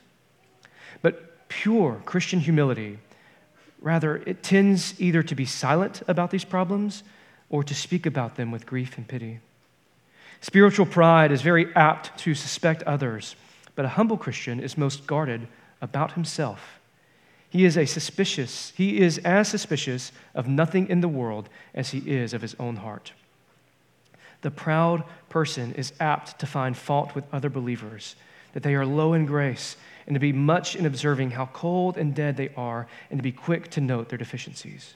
But 1.02 1.48
pure 1.48 2.02
Christian 2.04 2.40
humility, 2.40 2.98
rather, 3.80 4.16
it 4.26 4.42
tends 4.42 5.00
either 5.00 5.22
to 5.22 5.34
be 5.34 5.44
silent 5.44 6.02
about 6.08 6.30
these 6.30 6.44
problems 6.44 7.02
or 7.50 7.62
to 7.62 7.74
speak 7.74 8.06
about 8.06 8.36
them 8.36 8.50
with 8.50 8.66
grief 8.66 8.96
and 8.96 9.06
pity. 9.06 9.40
Spiritual 10.40 10.86
pride 10.86 11.32
is 11.32 11.42
very 11.42 11.74
apt 11.74 12.18
to 12.18 12.34
suspect 12.34 12.82
others, 12.82 13.36
but 13.74 13.84
a 13.84 13.88
humble 13.88 14.16
Christian 14.16 14.60
is 14.60 14.76
most 14.76 15.06
guarded 15.06 15.46
about 15.80 16.12
himself. 16.12 16.80
He 17.48 17.64
is 17.64 17.78
a 17.78 17.86
suspicious, 17.86 18.72
he 18.76 19.00
is 19.00 19.18
as 19.18 19.48
suspicious 19.48 20.10
of 20.34 20.48
nothing 20.48 20.88
in 20.88 21.00
the 21.00 21.08
world 21.08 21.48
as 21.72 21.90
he 21.90 21.98
is 21.98 22.34
of 22.34 22.42
his 22.42 22.56
own 22.58 22.76
heart. 22.76 23.12
The 24.40 24.50
proud 24.50 25.04
person 25.28 25.72
is 25.74 25.92
apt 26.00 26.38
to 26.40 26.46
find 26.46 26.76
fault 26.76 27.14
with 27.14 27.24
other 27.32 27.48
believers, 27.48 28.16
that 28.54 28.62
they 28.62 28.74
are 28.74 28.86
low 28.86 29.12
in 29.12 29.26
grace, 29.26 29.76
and 30.06 30.14
to 30.14 30.20
be 30.20 30.32
much 30.32 30.74
in 30.74 30.86
observing 30.86 31.32
how 31.32 31.46
cold 31.46 31.98
and 31.98 32.14
dead 32.14 32.36
they 32.36 32.50
are, 32.56 32.86
and 33.10 33.18
to 33.18 33.22
be 33.22 33.32
quick 33.32 33.68
to 33.70 33.80
note 33.80 34.08
their 34.08 34.18
deficiencies. 34.18 34.94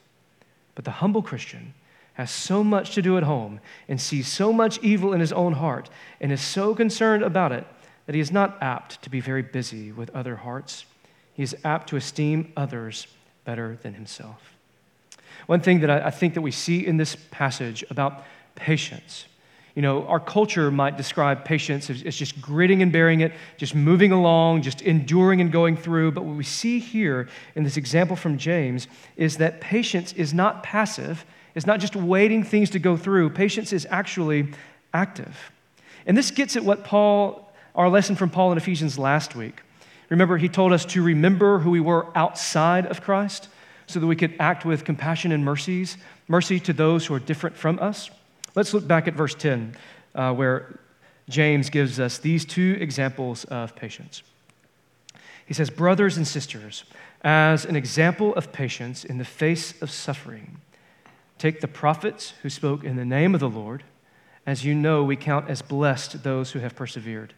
But 0.75 0.85
the 0.85 0.91
humble 0.91 1.21
Christian 1.21 1.73
has 2.13 2.31
so 2.31 2.63
much 2.63 2.95
to 2.95 3.01
do 3.01 3.17
at 3.17 3.23
home 3.23 3.59
and 3.87 3.99
sees 3.99 4.27
so 4.27 4.51
much 4.51 4.79
evil 4.79 5.13
in 5.13 5.19
his 5.19 5.31
own 5.31 5.53
heart 5.53 5.89
and 6.19 6.31
is 6.31 6.41
so 6.41 6.75
concerned 6.75 7.23
about 7.23 7.51
it 7.51 7.65
that 8.05 8.15
he 8.15 8.21
is 8.21 8.31
not 8.31 8.57
apt 8.61 9.01
to 9.01 9.09
be 9.09 9.19
very 9.21 9.41
busy 9.41 9.91
with 9.91 10.09
other 10.15 10.37
hearts. 10.37 10.85
He 11.33 11.43
is 11.43 11.55
apt 11.63 11.89
to 11.89 11.95
esteem 11.95 12.51
others 12.57 13.07
better 13.45 13.77
than 13.81 13.93
himself. 13.93 14.53
One 15.47 15.61
thing 15.61 15.79
that 15.79 15.89
I 15.89 16.11
think 16.11 16.33
that 16.33 16.41
we 16.41 16.51
see 16.51 16.85
in 16.85 16.97
this 16.97 17.15
passage 17.31 17.83
about 17.89 18.25
patience 18.55 19.25
you 19.75 19.81
know, 19.81 20.05
our 20.07 20.19
culture 20.19 20.71
might 20.71 20.97
describe 20.97 21.45
patience 21.45 21.89
as, 21.89 22.01
as, 22.03 22.15
just 22.15 22.41
gritting 22.41 22.81
and 22.81 22.91
bearing 22.91 23.21
it, 23.21 23.33
just 23.57 23.75
moving 23.75 24.11
along, 24.11 24.61
just 24.61 24.81
enduring 24.81 25.41
and 25.41 25.51
going 25.51 25.77
through. 25.77 26.11
But 26.11 26.25
what 26.25 26.35
we 26.35 26.43
see 26.43 26.79
here 26.79 27.29
in 27.55 27.63
this 27.63 27.77
example 27.77 28.15
from 28.15 28.37
James 28.37 28.87
is 29.15 29.37
that 29.37 29.61
patience 29.61 30.13
is 30.13 30.33
not 30.33 30.63
passive, 30.63 31.25
it's 31.55 31.65
not 31.65 31.79
just 31.79 31.95
waiting 31.95 32.43
things 32.43 32.69
to 32.71 32.79
go 32.79 32.97
through. 32.97 33.31
Patience 33.31 33.73
is 33.73 33.87
actually 33.89 34.47
active. 34.93 35.51
And 36.05 36.17
this 36.17 36.31
gets 36.31 36.55
at 36.55 36.63
what 36.63 36.83
Paul, 36.83 37.51
our 37.75 37.89
lesson 37.89 38.15
from 38.15 38.29
Paul 38.29 38.51
in 38.51 38.57
Ephesians 38.57 38.97
last 38.97 39.35
week. 39.35 39.61
Remember, 40.09 40.37
he 40.37 40.49
told 40.49 40.73
us 40.73 40.85
to 40.85 41.03
remember 41.03 41.59
who 41.59 41.69
we 41.69 41.79
were 41.79 42.07
outside 42.17 42.85
of 42.87 43.01
Christ 43.01 43.47
so 43.87 43.99
that 43.99 44.07
we 44.07 44.15
could 44.15 44.35
act 44.39 44.65
with 44.65 44.85
compassion 44.85 45.31
and 45.31 45.43
mercies, 45.45 45.97
mercy 46.27 46.59
to 46.61 46.73
those 46.73 47.05
who 47.05 47.13
are 47.13 47.19
different 47.19 47.55
from 47.55 47.79
us. 47.79 48.09
Let's 48.55 48.73
look 48.73 48.87
back 48.87 49.07
at 49.07 49.13
verse 49.13 49.35
10, 49.35 49.75
uh, 50.15 50.33
where 50.33 50.79
James 51.27 51.69
gives 51.69 51.99
us 51.99 52.17
these 52.17 52.45
two 52.45 52.77
examples 52.79 53.45
of 53.45 53.75
patience. 53.75 54.23
He 55.45 55.53
says, 55.53 55.69
Brothers 55.69 56.17
and 56.17 56.27
sisters, 56.27 56.83
as 57.21 57.65
an 57.65 57.75
example 57.75 58.33
of 58.35 58.51
patience 58.51 59.03
in 59.03 59.17
the 59.17 59.25
face 59.25 59.79
of 59.81 59.91
suffering, 59.91 60.61
Take 61.39 61.61
the 61.61 61.69
prophets 61.69 62.33
who 62.43 62.49
spoke 62.49 62.83
in 62.83 62.97
the 62.97 63.05
name 63.05 63.33
of 63.33 63.39
the 63.39 63.49
Lord. 63.49 63.83
As 64.45 64.65
you 64.65 64.75
know, 64.75 65.05
we 65.05 65.15
count 65.15 65.49
as 65.49 65.61
blessed 65.61 66.21
those 66.21 66.51
who 66.51 66.59
have 66.59 66.75
persevered. 66.75 67.33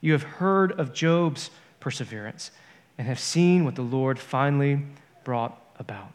You 0.00 0.12
have 0.12 0.22
heard 0.22 0.72
of 0.78 0.94
Job's 0.94 1.50
perseverance 1.80 2.52
and 2.96 3.08
have 3.08 3.18
seen 3.18 3.64
what 3.64 3.74
the 3.74 3.82
Lord 3.82 4.20
finally 4.20 4.84
brought 5.24 5.60
about. 5.76 6.12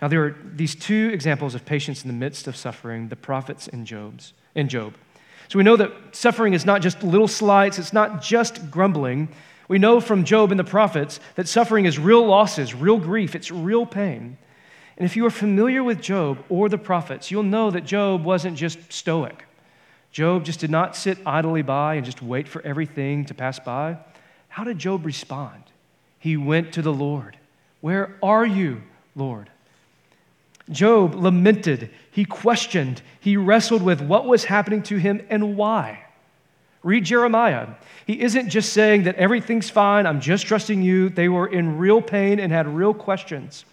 Now, 0.00 0.08
there 0.08 0.24
are 0.24 0.36
these 0.54 0.74
two 0.74 1.10
examples 1.12 1.54
of 1.54 1.64
patience 1.64 2.02
in 2.02 2.08
the 2.08 2.14
midst 2.14 2.46
of 2.46 2.56
suffering 2.56 3.08
the 3.08 3.16
prophets 3.16 3.68
and 3.68 3.86
Job's, 3.86 4.32
and 4.54 4.70
Job. 4.70 4.94
So 5.48 5.58
we 5.58 5.64
know 5.64 5.76
that 5.76 5.92
suffering 6.12 6.52
is 6.52 6.64
not 6.64 6.82
just 6.82 7.02
little 7.02 7.28
slights, 7.28 7.78
it's 7.78 7.92
not 7.92 8.22
just 8.22 8.70
grumbling. 8.70 9.28
We 9.66 9.78
know 9.78 10.00
from 10.00 10.24
Job 10.24 10.50
and 10.50 10.60
the 10.60 10.64
prophets 10.64 11.20
that 11.34 11.48
suffering 11.48 11.86
is 11.86 11.98
real 11.98 12.24
losses, 12.24 12.74
real 12.74 12.98
grief, 12.98 13.34
it's 13.34 13.50
real 13.50 13.86
pain. 13.86 14.38
And 14.96 15.04
if 15.04 15.16
you 15.16 15.24
are 15.26 15.30
familiar 15.30 15.82
with 15.82 16.00
Job 16.00 16.44
or 16.48 16.68
the 16.68 16.78
prophets, 16.78 17.30
you'll 17.30 17.44
know 17.44 17.70
that 17.70 17.84
Job 17.84 18.24
wasn't 18.24 18.56
just 18.56 18.92
stoic. 18.92 19.44
Job 20.10 20.44
just 20.44 20.60
did 20.60 20.70
not 20.70 20.96
sit 20.96 21.18
idly 21.26 21.62
by 21.62 21.94
and 21.94 22.04
just 22.04 22.22
wait 22.22 22.48
for 22.48 22.62
everything 22.62 23.24
to 23.26 23.34
pass 23.34 23.58
by. 23.58 23.98
How 24.48 24.64
did 24.64 24.78
Job 24.78 25.06
respond? 25.06 25.62
He 26.18 26.36
went 26.36 26.72
to 26.72 26.82
the 26.82 26.92
Lord. 26.92 27.38
Where 27.80 28.16
are 28.22 28.44
you, 28.44 28.82
Lord? 29.14 29.50
Job 30.70 31.14
lamented, 31.14 31.90
he 32.10 32.24
questioned, 32.24 33.02
he 33.20 33.36
wrestled 33.36 33.82
with 33.82 34.00
what 34.00 34.26
was 34.26 34.44
happening 34.44 34.82
to 34.84 34.96
him 34.96 35.24
and 35.30 35.56
why. 35.56 36.04
Read 36.82 37.04
Jeremiah. 37.04 37.68
He 38.06 38.20
isn't 38.20 38.50
just 38.50 38.72
saying 38.72 39.04
that 39.04 39.16
everything's 39.16 39.70
fine, 39.70 40.06
I'm 40.06 40.20
just 40.20 40.46
trusting 40.46 40.82
you. 40.82 41.08
They 41.08 41.28
were 41.28 41.46
in 41.46 41.78
real 41.78 42.00
pain 42.00 42.38
and 42.38 42.52
had 42.52 42.68
real 42.68 42.94
questions. 42.94 43.64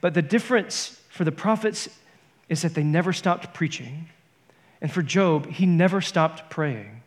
But 0.00 0.14
the 0.14 0.22
difference 0.22 1.00
for 1.08 1.24
the 1.24 1.32
prophets 1.32 1.88
is 2.48 2.62
that 2.62 2.74
they 2.74 2.82
never 2.82 3.12
stopped 3.12 3.54
preaching. 3.54 4.08
And 4.80 4.92
for 4.92 5.02
Job, 5.02 5.46
he 5.46 5.66
never 5.66 6.00
stopped 6.00 6.50
praying. 6.50 6.97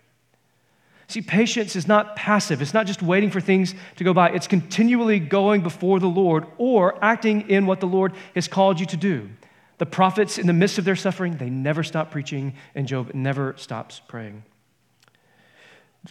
See, 1.11 1.21
patience 1.21 1.75
is 1.75 1.89
not 1.89 2.15
passive. 2.15 2.61
It's 2.61 2.73
not 2.73 2.87
just 2.87 3.01
waiting 3.01 3.31
for 3.31 3.41
things 3.41 3.75
to 3.97 4.05
go 4.05 4.13
by. 4.13 4.29
It's 4.29 4.47
continually 4.47 5.19
going 5.19 5.59
before 5.61 5.99
the 5.99 6.07
Lord 6.07 6.47
or 6.57 7.03
acting 7.03 7.49
in 7.49 7.65
what 7.65 7.81
the 7.81 7.85
Lord 7.85 8.13
has 8.33 8.47
called 8.47 8.79
you 8.79 8.85
to 8.85 8.95
do. 8.95 9.29
The 9.77 9.85
prophets, 9.85 10.37
in 10.37 10.47
the 10.47 10.53
midst 10.53 10.77
of 10.77 10.85
their 10.85 10.95
suffering, 10.95 11.35
they 11.35 11.49
never 11.49 11.83
stop 11.83 12.11
preaching, 12.11 12.53
and 12.75 12.87
Job 12.87 13.13
never 13.13 13.55
stops 13.57 13.99
praying. 14.07 14.43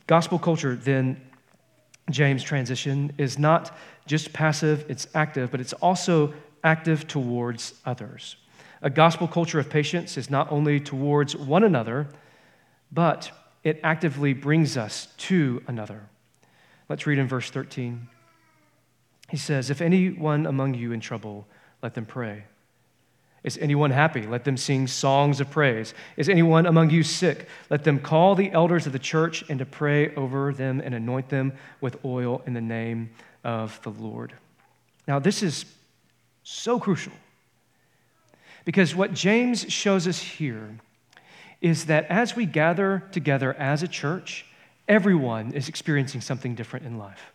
Gospel 0.06 0.38
culture, 0.38 0.76
then, 0.76 1.18
James' 2.10 2.42
transition, 2.42 3.14
is 3.16 3.38
not 3.38 3.74
just 4.06 4.34
passive, 4.34 4.84
it's 4.90 5.06
active, 5.14 5.50
but 5.50 5.62
it's 5.62 5.72
also 5.72 6.34
active 6.62 7.08
towards 7.08 7.72
others. 7.86 8.36
A 8.82 8.90
gospel 8.90 9.26
culture 9.26 9.58
of 9.58 9.70
patience 9.70 10.18
is 10.18 10.28
not 10.28 10.52
only 10.52 10.78
towards 10.78 11.34
one 11.34 11.64
another, 11.64 12.08
but 12.92 13.30
it 13.62 13.80
actively 13.82 14.32
brings 14.32 14.76
us 14.76 15.08
to 15.16 15.62
another. 15.66 16.08
Let's 16.88 17.06
read 17.06 17.18
in 17.18 17.28
verse 17.28 17.50
13. 17.50 18.08
He 19.28 19.36
says, 19.36 19.70
If 19.70 19.80
anyone 19.80 20.46
among 20.46 20.74
you 20.74 20.92
in 20.92 21.00
trouble, 21.00 21.46
let 21.82 21.94
them 21.94 22.06
pray. 22.06 22.44
Is 23.42 23.56
anyone 23.58 23.90
happy? 23.90 24.26
Let 24.26 24.44
them 24.44 24.56
sing 24.56 24.86
songs 24.86 25.40
of 25.40 25.50
praise. 25.50 25.94
Is 26.16 26.28
anyone 26.28 26.66
among 26.66 26.90
you 26.90 27.02
sick? 27.02 27.48
Let 27.70 27.84
them 27.84 27.98
call 27.98 28.34
the 28.34 28.50
elders 28.50 28.86
of 28.86 28.92
the 28.92 28.98
church 28.98 29.44
and 29.48 29.58
to 29.60 29.66
pray 29.66 30.14
over 30.14 30.52
them 30.52 30.80
and 30.84 30.94
anoint 30.94 31.30
them 31.30 31.54
with 31.80 32.04
oil 32.04 32.42
in 32.46 32.52
the 32.52 32.60
name 32.60 33.10
of 33.42 33.80
the 33.82 33.90
Lord. 33.90 34.34
Now, 35.08 35.18
this 35.18 35.42
is 35.42 35.64
so 36.42 36.78
crucial. 36.78 37.12
Because 38.66 38.94
what 38.94 39.14
James 39.14 39.64
shows 39.72 40.06
us 40.06 40.18
here 40.18 40.78
is 41.60 41.86
that 41.86 42.06
as 42.06 42.36
we 42.36 42.46
gather 42.46 43.04
together 43.12 43.54
as 43.54 43.82
a 43.82 43.88
church, 43.88 44.46
everyone 44.88 45.52
is 45.52 45.68
experiencing 45.68 46.20
something 46.20 46.54
different 46.54 46.86
in 46.86 46.98
life. 46.98 47.32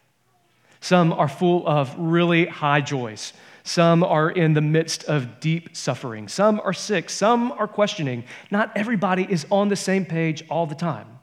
Some 0.82 1.14
are 1.14 1.28
full 1.28 1.68
of 1.68 1.96
really 1.98 2.46
high 2.46 2.82
joys. 2.82 3.34
Some 3.64 4.04
are 4.04 4.30
in 4.30 4.54
the 4.54 4.62
midst 4.62 5.04
of 5.06 5.40
deep 5.40 5.76
suffering. 5.76 6.28
Some 6.28 6.60
are 6.64 6.74
sick. 6.74 7.10
Some 7.10 7.52
are 7.54 7.68
questioning. 7.68 8.24
Not 8.52 8.72
everybody 8.76 9.26
is 9.28 9.48
on 9.50 9.70
the 9.70 9.76
same 9.76 10.06
page 10.06 10.44
all 10.50 10.68
the 10.68 10.76
time. 10.76 11.15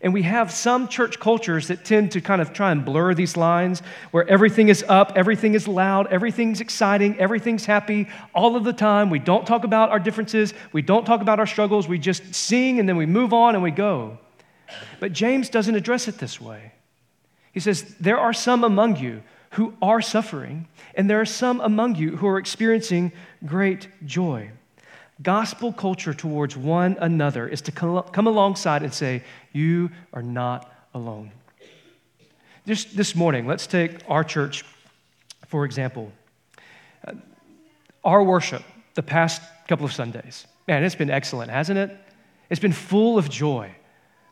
And 0.00 0.12
we 0.12 0.22
have 0.22 0.52
some 0.52 0.88
church 0.88 1.18
cultures 1.18 1.68
that 1.68 1.84
tend 1.84 2.12
to 2.12 2.20
kind 2.20 2.42
of 2.42 2.52
try 2.52 2.70
and 2.70 2.84
blur 2.84 3.14
these 3.14 3.36
lines 3.36 3.80
where 4.10 4.28
everything 4.28 4.68
is 4.68 4.84
up, 4.88 5.12
everything 5.16 5.54
is 5.54 5.66
loud, 5.66 6.06
everything's 6.08 6.60
exciting, 6.60 7.18
everything's 7.18 7.64
happy 7.64 8.08
all 8.34 8.56
of 8.56 8.64
the 8.64 8.72
time. 8.72 9.08
We 9.08 9.18
don't 9.18 9.46
talk 9.46 9.64
about 9.64 9.90
our 9.90 9.98
differences, 9.98 10.52
we 10.72 10.82
don't 10.82 11.06
talk 11.06 11.22
about 11.22 11.40
our 11.40 11.46
struggles, 11.46 11.88
we 11.88 11.98
just 11.98 12.34
sing 12.34 12.78
and 12.78 12.88
then 12.88 12.96
we 12.96 13.06
move 13.06 13.32
on 13.32 13.54
and 13.54 13.62
we 13.62 13.70
go. 13.70 14.18
But 15.00 15.12
James 15.12 15.48
doesn't 15.48 15.74
address 15.74 16.08
it 16.08 16.18
this 16.18 16.40
way. 16.40 16.72
He 17.52 17.60
says, 17.60 17.94
There 17.98 18.18
are 18.18 18.32
some 18.32 18.64
among 18.64 18.96
you 18.96 19.22
who 19.50 19.74
are 19.80 20.02
suffering, 20.02 20.68
and 20.94 21.08
there 21.08 21.20
are 21.20 21.24
some 21.26 21.60
among 21.60 21.94
you 21.94 22.16
who 22.16 22.26
are 22.26 22.38
experiencing 22.38 23.12
great 23.46 23.88
joy. 24.04 24.50
Gospel 25.22 25.72
culture 25.72 26.12
towards 26.12 26.56
one 26.56 26.96
another 27.00 27.48
is 27.48 27.62
to 27.62 27.72
come 27.72 28.26
alongside 28.26 28.82
and 28.82 28.92
say, 28.92 29.22
You 29.52 29.90
are 30.12 30.22
not 30.22 30.70
alone. 30.92 31.32
Just 32.66 32.96
this 32.96 33.14
morning, 33.14 33.46
let's 33.46 33.66
take 33.66 34.00
our 34.08 34.24
church, 34.24 34.64
for 35.46 35.64
example. 35.64 36.12
Uh, 37.06 37.12
our 38.04 38.22
worship 38.22 38.62
the 38.94 39.02
past 39.02 39.40
couple 39.68 39.86
of 39.86 39.92
Sundays. 39.92 40.46
Man, 40.68 40.84
it's 40.84 40.94
been 40.94 41.10
excellent, 41.10 41.50
hasn't 41.50 41.78
it? 41.78 41.96
It's 42.50 42.60
been 42.60 42.72
full 42.72 43.16
of 43.16 43.30
joy. 43.30 43.70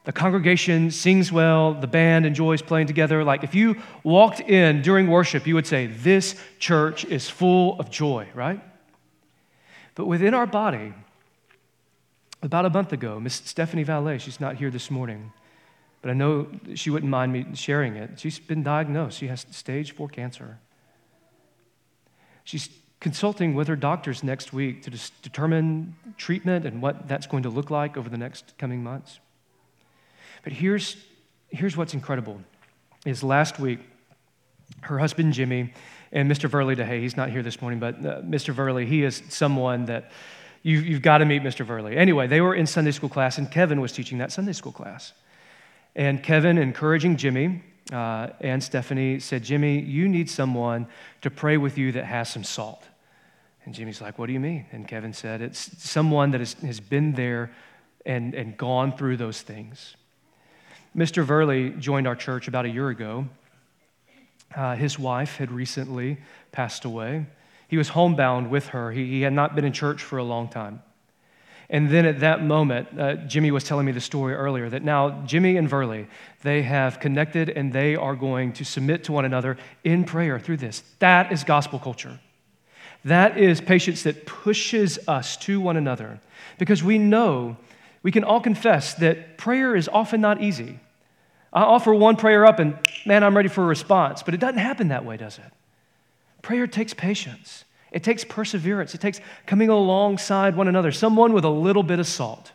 The 0.04 0.12
congregation 0.12 0.90
sings 0.90 1.32
well, 1.32 1.72
the 1.72 1.86
band 1.86 2.26
enjoys 2.26 2.60
playing 2.60 2.88
together. 2.88 3.24
Like 3.24 3.42
if 3.42 3.54
you 3.54 3.76
walked 4.02 4.40
in 4.40 4.82
during 4.82 5.08
worship, 5.08 5.46
you 5.46 5.54
would 5.54 5.66
say, 5.66 5.86
This 5.86 6.36
church 6.58 7.06
is 7.06 7.30
full 7.30 7.80
of 7.80 7.90
joy, 7.90 8.28
right? 8.34 8.60
But 9.94 10.06
within 10.06 10.34
our 10.34 10.46
body, 10.46 10.92
about 12.42 12.66
a 12.66 12.70
month 12.70 12.92
ago, 12.92 13.20
Miss 13.20 13.34
Stephanie 13.34 13.84
Valet, 13.84 14.18
she's 14.18 14.40
not 14.40 14.56
here 14.56 14.70
this 14.70 14.90
morning, 14.90 15.32
but 16.02 16.10
I 16.10 16.14
know 16.14 16.48
she 16.74 16.90
wouldn't 16.90 17.10
mind 17.10 17.32
me 17.32 17.46
sharing 17.54 17.96
it. 17.96 18.20
She's 18.20 18.38
been 18.38 18.62
diagnosed. 18.62 19.18
She 19.18 19.28
has 19.28 19.46
stage 19.50 19.94
four 19.94 20.08
cancer. 20.08 20.58
She's 22.44 22.68
consulting 23.00 23.54
with 23.54 23.68
her 23.68 23.76
doctors 23.76 24.22
next 24.22 24.52
week 24.52 24.82
to 24.82 24.90
determine 25.22 25.96
treatment 26.16 26.66
and 26.66 26.82
what 26.82 27.08
that's 27.08 27.26
going 27.26 27.42
to 27.42 27.48
look 27.48 27.70
like 27.70 27.96
over 27.96 28.08
the 28.08 28.18
next 28.18 28.56
coming 28.58 28.82
months. 28.82 29.20
But 30.42 30.52
here's, 30.52 30.96
here's 31.48 31.76
what's 31.76 31.94
incredible 31.94 32.40
is 33.06 33.22
last 33.22 33.58
week, 33.58 33.80
her 34.82 34.98
husband 34.98 35.32
Jimmy 35.32 35.72
and 36.14 36.30
Mr. 36.30 36.48
Verley 36.48 36.76
DeHay, 36.76 37.00
he's 37.00 37.16
not 37.16 37.28
here 37.28 37.42
this 37.42 37.60
morning, 37.60 37.80
but 37.80 37.96
uh, 37.96 38.22
Mr. 38.22 38.54
Verley, 38.54 38.86
he 38.86 39.02
is 39.02 39.22
someone 39.28 39.84
that 39.86 40.12
you, 40.62 40.78
you've 40.78 41.02
got 41.02 41.18
to 41.18 41.24
meet 41.24 41.42
Mr. 41.42 41.66
Verley. 41.66 41.96
Anyway, 41.96 42.28
they 42.28 42.40
were 42.40 42.54
in 42.54 42.66
Sunday 42.66 42.92
school 42.92 43.08
class, 43.08 43.36
and 43.36 43.50
Kevin 43.50 43.80
was 43.80 43.92
teaching 43.92 44.18
that 44.18 44.30
Sunday 44.30 44.52
school 44.52 44.72
class. 44.72 45.12
And 45.96 46.22
Kevin, 46.22 46.56
encouraging 46.56 47.16
Jimmy 47.16 47.62
uh, 47.92 48.28
and 48.40 48.62
Stephanie, 48.62 49.18
said, 49.18 49.42
Jimmy, 49.42 49.80
you 49.80 50.08
need 50.08 50.30
someone 50.30 50.86
to 51.20 51.30
pray 51.30 51.56
with 51.56 51.76
you 51.76 51.90
that 51.92 52.04
has 52.04 52.30
some 52.30 52.44
salt. 52.44 52.86
And 53.64 53.74
Jimmy's 53.74 54.00
like, 54.00 54.18
What 54.18 54.26
do 54.26 54.32
you 54.32 54.40
mean? 54.40 54.66
And 54.72 54.86
Kevin 54.86 55.12
said, 55.12 55.42
It's 55.42 55.82
someone 55.82 56.30
that 56.30 56.40
has, 56.40 56.54
has 56.54 56.80
been 56.80 57.12
there 57.12 57.52
and, 58.06 58.34
and 58.34 58.56
gone 58.56 58.96
through 58.96 59.16
those 59.16 59.42
things. 59.42 59.96
Mr. 60.96 61.26
Verley 61.26 61.76
joined 61.78 62.06
our 62.06 62.14
church 62.14 62.46
about 62.46 62.66
a 62.66 62.68
year 62.68 62.88
ago. 62.88 63.26
Uh, 64.54 64.76
his 64.76 64.98
wife 64.98 65.36
had 65.36 65.50
recently 65.50 66.18
passed 66.52 66.84
away. 66.84 67.26
He 67.68 67.76
was 67.76 67.88
homebound 67.88 68.50
with 68.50 68.68
her. 68.68 68.92
He, 68.92 69.06
he, 69.06 69.22
had 69.22 69.32
not 69.32 69.54
been 69.54 69.64
in 69.64 69.72
church 69.72 70.02
for 70.02 70.18
a 70.18 70.24
long 70.24 70.48
time. 70.48 70.82
And 71.70 71.90
then 71.90 72.04
at 72.04 72.20
that 72.20 72.44
moment, 72.44 72.88
uh, 72.98 73.14
Jimmy 73.26 73.50
was 73.50 73.64
telling 73.64 73.86
me 73.86 73.92
the 73.92 74.00
story 74.00 74.34
earlier 74.34 74.68
that 74.68 74.82
now 74.82 75.22
Jimmy 75.26 75.56
and 75.56 75.68
Verley, 75.68 76.06
they 76.42 76.62
have 76.62 77.00
connected 77.00 77.48
and 77.48 77.72
they 77.72 77.96
are 77.96 78.14
going 78.14 78.52
to 78.54 78.64
submit 78.64 79.04
to 79.04 79.12
one 79.12 79.24
another 79.24 79.56
in 79.82 80.04
prayer 80.04 80.38
through 80.38 80.58
this. 80.58 80.82
That 80.98 81.32
is 81.32 81.42
gospel 81.42 81.78
culture. 81.78 82.20
That 83.04 83.38
is 83.38 83.60
patience 83.60 84.02
that 84.04 84.26
pushes 84.26 84.98
us 85.08 85.36
to 85.38 85.60
one 85.60 85.76
another 85.76 86.20
because 86.58 86.82
we 86.82 86.98
know, 86.98 87.56
we 88.02 88.12
can 88.12 88.24
all 88.24 88.40
confess 88.40 88.94
that 88.94 89.36
prayer 89.36 89.74
is 89.74 89.88
often 89.88 90.20
not 90.20 90.42
easy. 90.42 90.80
I 91.54 91.62
offer 91.62 91.94
one 91.94 92.16
prayer 92.16 92.44
up 92.44 92.58
and, 92.58 92.76
man, 93.06 93.22
I'm 93.22 93.36
ready 93.36 93.48
for 93.48 93.62
a 93.62 93.66
response. 93.66 94.22
But 94.22 94.34
it 94.34 94.40
doesn't 94.40 94.58
happen 94.58 94.88
that 94.88 95.04
way, 95.04 95.16
does 95.16 95.38
it? 95.38 95.52
Prayer 96.42 96.66
takes 96.66 96.92
patience, 96.92 97.64
it 97.90 98.02
takes 98.02 98.24
perseverance, 98.24 98.94
it 98.94 99.00
takes 99.00 99.20
coming 99.46 99.70
alongside 99.70 100.56
one 100.56 100.68
another, 100.68 100.92
someone 100.92 101.32
with 101.32 101.44
a 101.44 101.50
little 101.50 101.82
bit 101.82 101.98
of 101.98 102.06
salt 102.06 102.52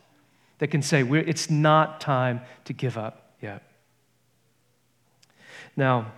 that 0.60 0.68
can 0.68 0.82
say, 0.82 1.02
it's 1.02 1.50
not 1.50 2.00
time 2.02 2.42
to 2.66 2.74
give 2.74 2.98
up 2.98 3.32
yet. 3.42 3.64
Now, 5.76 6.12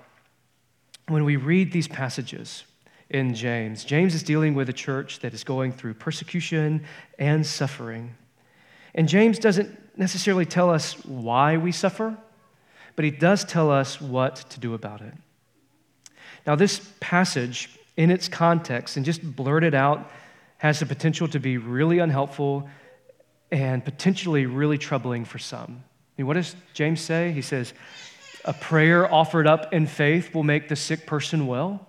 when 1.08 1.24
we 1.24 1.36
read 1.36 1.72
these 1.72 1.88
passages 1.88 2.64
in 3.10 3.36
James, 3.36 3.86
James 3.86 4.16
is 4.16 4.24
dealing 4.24 4.56
with 4.56 4.68
a 4.70 4.74
church 4.74 5.20
that 5.20 5.34
is 5.34 5.44
going 5.44 5.72
through 5.72 5.94
persecution 5.94 6.84
and 7.20 7.46
suffering. 7.46 8.16
And 8.96 9.08
James 9.08 9.38
doesn't 9.40 9.98
necessarily 9.98 10.46
tell 10.46 10.70
us 10.70 10.94
why 11.06 11.58
we 11.58 11.72
suffer 11.72 12.18
but 12.96 13.06
he 13.06 13.12
does 13.12 13.44
tell 13.46 13.72
us 13.72 14.00
what 14.02 14.36
to 14.52 14.60
do 14.60 14.74
about 14.74 15.02
it. 15.02 15.14
Now, 16.46 16.56
this 16.56 16.82
passage, 17.00 17.70
in 17.98 18.10
its 18.10 18.28
context 18.28 18.98
and 18.98 19.06
just 19.06 19.22
blurted 19.36 19.76
out, 19.76 20.12
has 20.58 20.80
the 20.80 20.86
potential 20.86 21.28
to 21.28 21.40
be 21.40 21.58
really 21.58 22.00
unhelpful 22.00 22.70
and 23.52 23.84
potentially 23.84 24.46
really 24.46 24.78
troubling 24.78 25.26
for 25.26 25.40
some. 25.40 25.84
I 25.84 26.22
mean, 26.22 26.28
what 26.28 26.36
does 26.36 26.56
James 26.74 27.02
say? 27.02 27.32
He 27.32 27.42
says, 27.42 27.74
A 28.46 28.54
prayer 28.54 29.12
offered 29.12 29.48
up 29.48 29.74
in 29.74 29.88
faith 29.88 30.34
will 30.34 30.44
make 30.44 30.70
the 30.70 30.76
sick 30.76 31.06
person 31.06 31.48
well. 31.48 31.88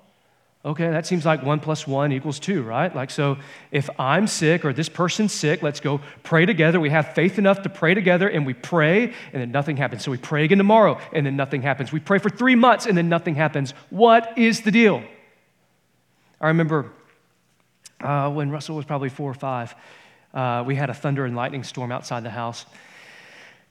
Okay, 0.65 0.89
that 0.91 1.07
seems 1.07 1.27
like 1.27 1.43
one 1.43 1.59
plus 1.59 1.89
one 1.89 2.13
equals 2.13 2.39
two, 2.39 2.63
right? 2.63 2.95
Like, 2.95 3.11
so 3.11 3.37
if 3.73 3.91
I'm 3.99 4.29
sick 4.29 4.65
or 4.65 4.73
this 4.73 4.89
person's 4.89 5.33
sick, 5.33 5.61
let's 5.61 5.81
go 5.81 6.01
pray 6.23 6.47
together. 6.47 6.79
We 6.79 6.91
have 6.91 7.15
faith 7.15 7.37
enough 7.37 7.63
to 7.63 7.69
pray 7.69 7.95
together 7.95 8.29
and 8.29 8.47
we 8.47 8.55
pray 8.55 9.13
and 9.33 9.43
then 9.43 9.51
nothing 9.51 9.77
happens. 9.77 10.05
So 10.05 10.13
we 10.13 10.19
pray 10.19 10.45
again 10.45 10.59
tomorrow 10.59 11.01
and 11.13 11.27
then 11.27 11.35
nothing 11.35 11.63
happens. 11.63 11.91
We 11.91 11.99
pray 11.99 12.19
for 12.19 12.31
three 12.31 12.55
months 12.55 12.87
and 12.87 12.97
then 12.97 13.09
nothing 13.09 13.35
happens. 13.35 13.75
What 13.91 14.39
is 14.39 14.61
the 14.61 14.71
deal? 14.71 15.03
I 16.41 16.49
remember 16.49 16.93
uh, 18.01 18.31
when 18.31 18.51
Russell 18.51 18.77
was 18.77 18.85
probably 18.85 19.09
four 19.09 19.29
or 19.29 19.35
five, 19.35 19.75
uh, 20.33 20.63
we 20.65 20.77
had 20.77 20.91
a 20.91 20.95
thunder 20.95 21.25
and 21.25 21.35
lightning 21.35 21.65
storm 21.65 21.91
outside 21.91 22.23
the 22.23 22.31
house. 22.31 22.67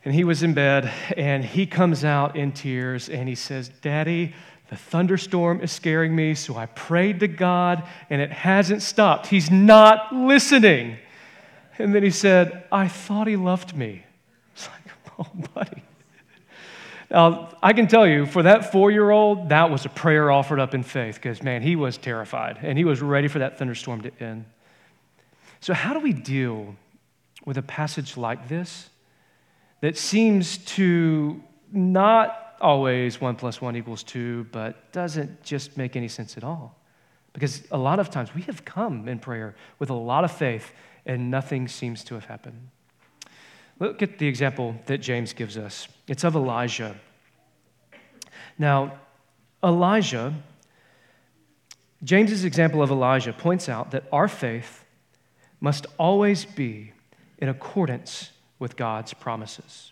And 0.04 0.14
he 0.16 0.24
was 0.24 0.42
in 0.42 0.54
bed 0.54 0.92
and 1.16 1.46
he 1.46 1.66
comes 1.66 2.04
out 2.04 2.36
in 2.36 2.52
tears 2.52 3.08
and 3.08 3.30
he 3.30 3.36
says, 3.36 3.70
Daddy, 3.82 4.34
the 4.70 4.76
thunderstorm 4.76 5.62
is 5.62 5.72
scaring 5.72 6.16
me, 6.16 6.34
so 6.34 6.56
I 6.56 6.66
prayed 6.66 7.20
to 7.20 7.28
God 7.28 7.84
and 8.10 8.22
it 8.22 8.32
hasn't 8.32 8.82
stopped. 8.82 9.28
He's 9.28 9.52
not 9.52 10.14
listening. 10.14 10.98
And 11.78 11.94
then 11.94 12.04
he 12.04 12.10
said, 12.10 12.64
I 12.72 12.88
thought 12.88 13.28
he 13.28 13.36
loved 13.36 13.76
me. 13.76 14.04
It's 14.54 14.68
like, 14.68 14.96
oh, 15.20 15.48
buddy. 15.54 15.84
Now, 17.12 17.50
I 17.62 17.74
can 17.74 17.88
tell 17.88 18.08
you, 18.08 18.26
for 18.26 18.44
that 18.44 18.72
four 18.72 18.90
year 18.90 19.12
old, 19.12 19.50
that 19.50 19.70
was 19.70 19.86
a 19.86 19.90
prayer 19.90 20.32
offered 20.32 20.62
up 20.62 20.74
in 20.74 20.82
faith 20.82 21.16
because, 21.16 21.44
man, 21.44 21.62
he 21.62 21.76
was 21.76 21.98
terrified 21.98 22.60
and 22.62 22.78
he 22.78 22.86
was 22.86 23.02
ready 23.02 23.28
for 23.28 23.40
that 23.40 23.60
thunderstorm 23.60 24.02
to 24.02 24.12
end. 24.24 24.46
So, 25.60 25.74
how 25.74 25.94
do 25.94 26.00
we 26.00 26.14
deal 26.14 26.78
with 27.44 27.58
a 27.58 27.62
passage 27.62 28.16
like 28.16 28.48
this 28.48 28.91
that 29.82 29.98
seems 29.98 30.60
to 30.60 31.44
not 31.72 32.56
always 32.62 33.20
one 33.20 33.36
plus 33.36 33.60
one 33.60 33.76
equals 33.76 34.04
two, 34.04 34.46
but 34.52 34.92
doesn't 34.92 35.44
just 35.44 35.78
make 35.78 35.96
any 35.96 36.08
sense 36.08 36.38
at 36.38 36.44
all. 36.44 36.78
Because 37.34 37.64
a 37.72 37.78
lot 37.78 38.00
of 38.00 38.10
times 38.10 38.34
we 38.36 38.42
have 38.44 38.64
come 38.66 39.08
in 39.08 39.20
prayer 39.20 39.56
with 39.80 39.90
a 39.90 39.96
lot 39.96 40.24
of 40.24 40.32
faith 40.32 40.72
and 41.06 41.32
nothing 41.32 41.68
seems 41.68 42.04
to 42.06 42.14
have 42.14 42.26
happened. 42.26 42.70
Look 43.80 44.04
at 44.04 44.20
the 44.20 44.28
example 44.28 44.76
that 44.86 45.00
James 45.00 45.34
gives 45.34 45.58
us. 45.58 45.88
It's 46.08 46.24
of 46.24 46.36
Elijah. 46.36 46.96
Now, 48.60 49.00
Elijah, 49.64 50.34
James's 52.04 52.46
example 52.46 52.84
of 52.84 52.92
Elijah 52.92 53.34
points 53.34 53.68
out 53.70 53.92
that 53.92 54.04
our 54.12 54.28
faith 54.28 54.86
must 55.60 55.88
always 55.98 56.46
be 56.46 56.94
in 57.40 57.50
accordance 57.50 58.32
with 58.62 58.78
God's 58.78 59.14
promises. 59.14 59.92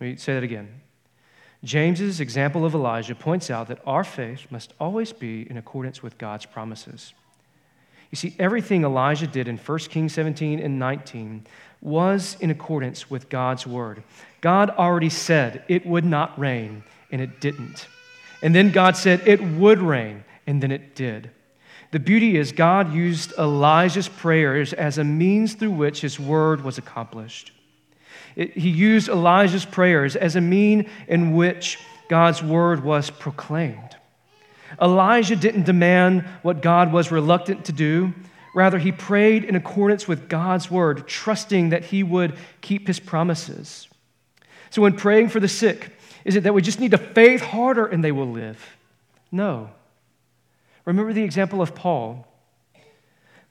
Let 0.00 0.06
me 0.06 0.16
say 0.16 0.34
that 0.34 0.44
again. 0.44 0.80
James's 1.64 2.20
example 2.20 2.64
of 2.64 2.74
Elijah 2.74 3.14
points 3.14 3.50
out 3.50 3.68
that 3.68 3.80
our 3.84 4.04
faith 4.04 4.46
must 4.50 4.72
always 4.78 5.12
be 5.12 5.50
in 5.50 5.56
accordance 5.56 6.02
with 6.02 6.16
God's 6.16 6.46
promises. 6.46 7.14
You 8.10 8.16
see, 8.16 8.36
everything 8.38 8.84
Elijah 8.84 9.26
did 9.26 9.48
in 9.48 9.58
1 9.58 9.78
Kings 9.80 10.12
17 10.12 10.60
and 10.60 10.78
19 10.78 11.46
was 11.80 12.36
in 12.38 12.50
accordance 12.50 13.10
with 13.10 13.28
God's 13.28 13.66
word. 13.66 14.04
God 14.40 14.70
already 14.70 15.10
said 15.10 15.64
it 15.66 15.84
would 15.84 16.04
not 16.04 16.38
rain, 16.38 16.84
and 17.10 17.20
it 17.20 17.40
didn't. 17.40 17.88
And 18.40 18.54
then 18.54 18.70
God 18.70 18.96
said 18.96 19.26
it 19.26 19.42
would 19.42 19.80
rain, 19.80 20.22
and 20.46 20.62
then 20.62 20.70
it 20.70 20.94
did. 20.94 21.30
The 21.90 21.98
beauty 21.98 22.36
is, 22.36 22.52
God 22.52 22.92
used 22.92 23.32
Elijah's 23.38 24.08
prayers 24.08 24.72
as 24.72 24.98
a 24.98 25.04
means 25.04 25.54
through 25.54 25.72
which 25.72 26.02
his 26.02 26.20
word 26.20 26.62
was 26.62 26.78
accomplished. 26.78 27.50
It, 28.36 28.56
he 28.56 28.70
used 28.70 29.08
Elijah's 29.08 29.64
prayers 29.64 30.16
as 30.16 30.36
a 30.36 30.40
mean 30.40 30.88
in 31.08 31.34
which 31.34 31.78
God's 32.08 32.42
word 32.42 32.84
was 32.84 33.10
proclaimed. 33.10 33.96
Elijah 34.80 35.36
didn't 35.36 35.64
demand 35.64 36.22
what 36.42 36.62
God 36.62 36.92
was 36.92 37.10
reluctant 37.12 37.64
to 37.66 37.72
do. 37.72 38.12
Rather, 38.54 38.78
he 38.78 38.92
prayed 38.92 39.44
in 39.44 39.56
accordance 39.56 40.06
with 40.06 40.28
God's 40.28 40.70
word, 40.70 41.06
trusting 41.08 41.70
that 41.70 41.86
he 41.86 42.02
would 42.02 42.36
keep 42.60 42.86
his 42.86 43.00
promises. 43.00 43.88
So, 44.70 44.82
when 44.82 44.96
praying 44.96 45.28
for 45.28 45.40
the 45.40 45.48
sick, 45.48 45.96
is 46.24 46.36
it 46.36 46.44
that 46.44 46.54
we 46.54 46.62
just 46.62 46.80
need 46.80 46.92
to 46.92 46.98
faith 46.98 47.40
harder 47.40 47.86
and 47.86 48.02
they 48.02 48.12
will 48.12 48.30
live? 48.30 48.76
No. 49.30 49.70
Remember 50.84 51.12
the 51.12 51.22
example 51.22 51.62
of 51.62 51.74
Paul. 51.74 52.26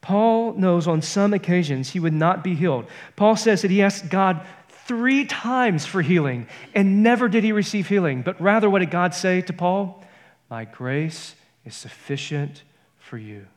Paul 0.01 0.53
knows 0.53 0.87
on 0.87 1.01
some 1.01 1.33
occasions 1.33 1.89
he 1.89 1.99
would 1.99 2.13
not 2.13 2.43
be 2.43 2.55
healed. 2.55 2.85
Paul 3.15 3.37
says 3.37 3.61
that 3.61 3.71
he 3.71 3.81
asked 3.81 4.09
God 4.09 4.45
three 4.85 5.25
times 5.25 5.85
for 5.85 6.01
healing, 6.01 6.47
and 6.73 7.03
never 7.03 7.29
did 7.29 7.43
he 7.43 7.51
receive 7.51 7.87
healing. 7.87 8.21
But 8.21 8.39
rather, 8.41 8.69
what 8.69 8.79
did 8.79 8.91
God 8.91 9.13
say 9.13 9.41
to 9.41 9.53
Paul? 9.53 10.03
My 10.49 10.65
grace 10.65 11.35
is 11.65 11.75
sufficient 11.75 12.63
for 12.99 13.17
you. 13.17 13.47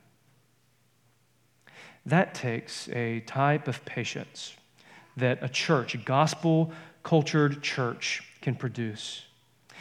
That 2.05 2.35
takes 2.35 2.89
a 2.91 3.21
type 3.21 3.67
of 3.67 3.85
patience 3.85 4.55
that 5.17 5.43
a 5.43 5.49
church, 5.49 5.95
a 5.95 5.99
gospel 5.99 6.73
cultured 7.03 7.63
church, 7.63 8.23
can 8.41 8.55
produce. 8.55 9.25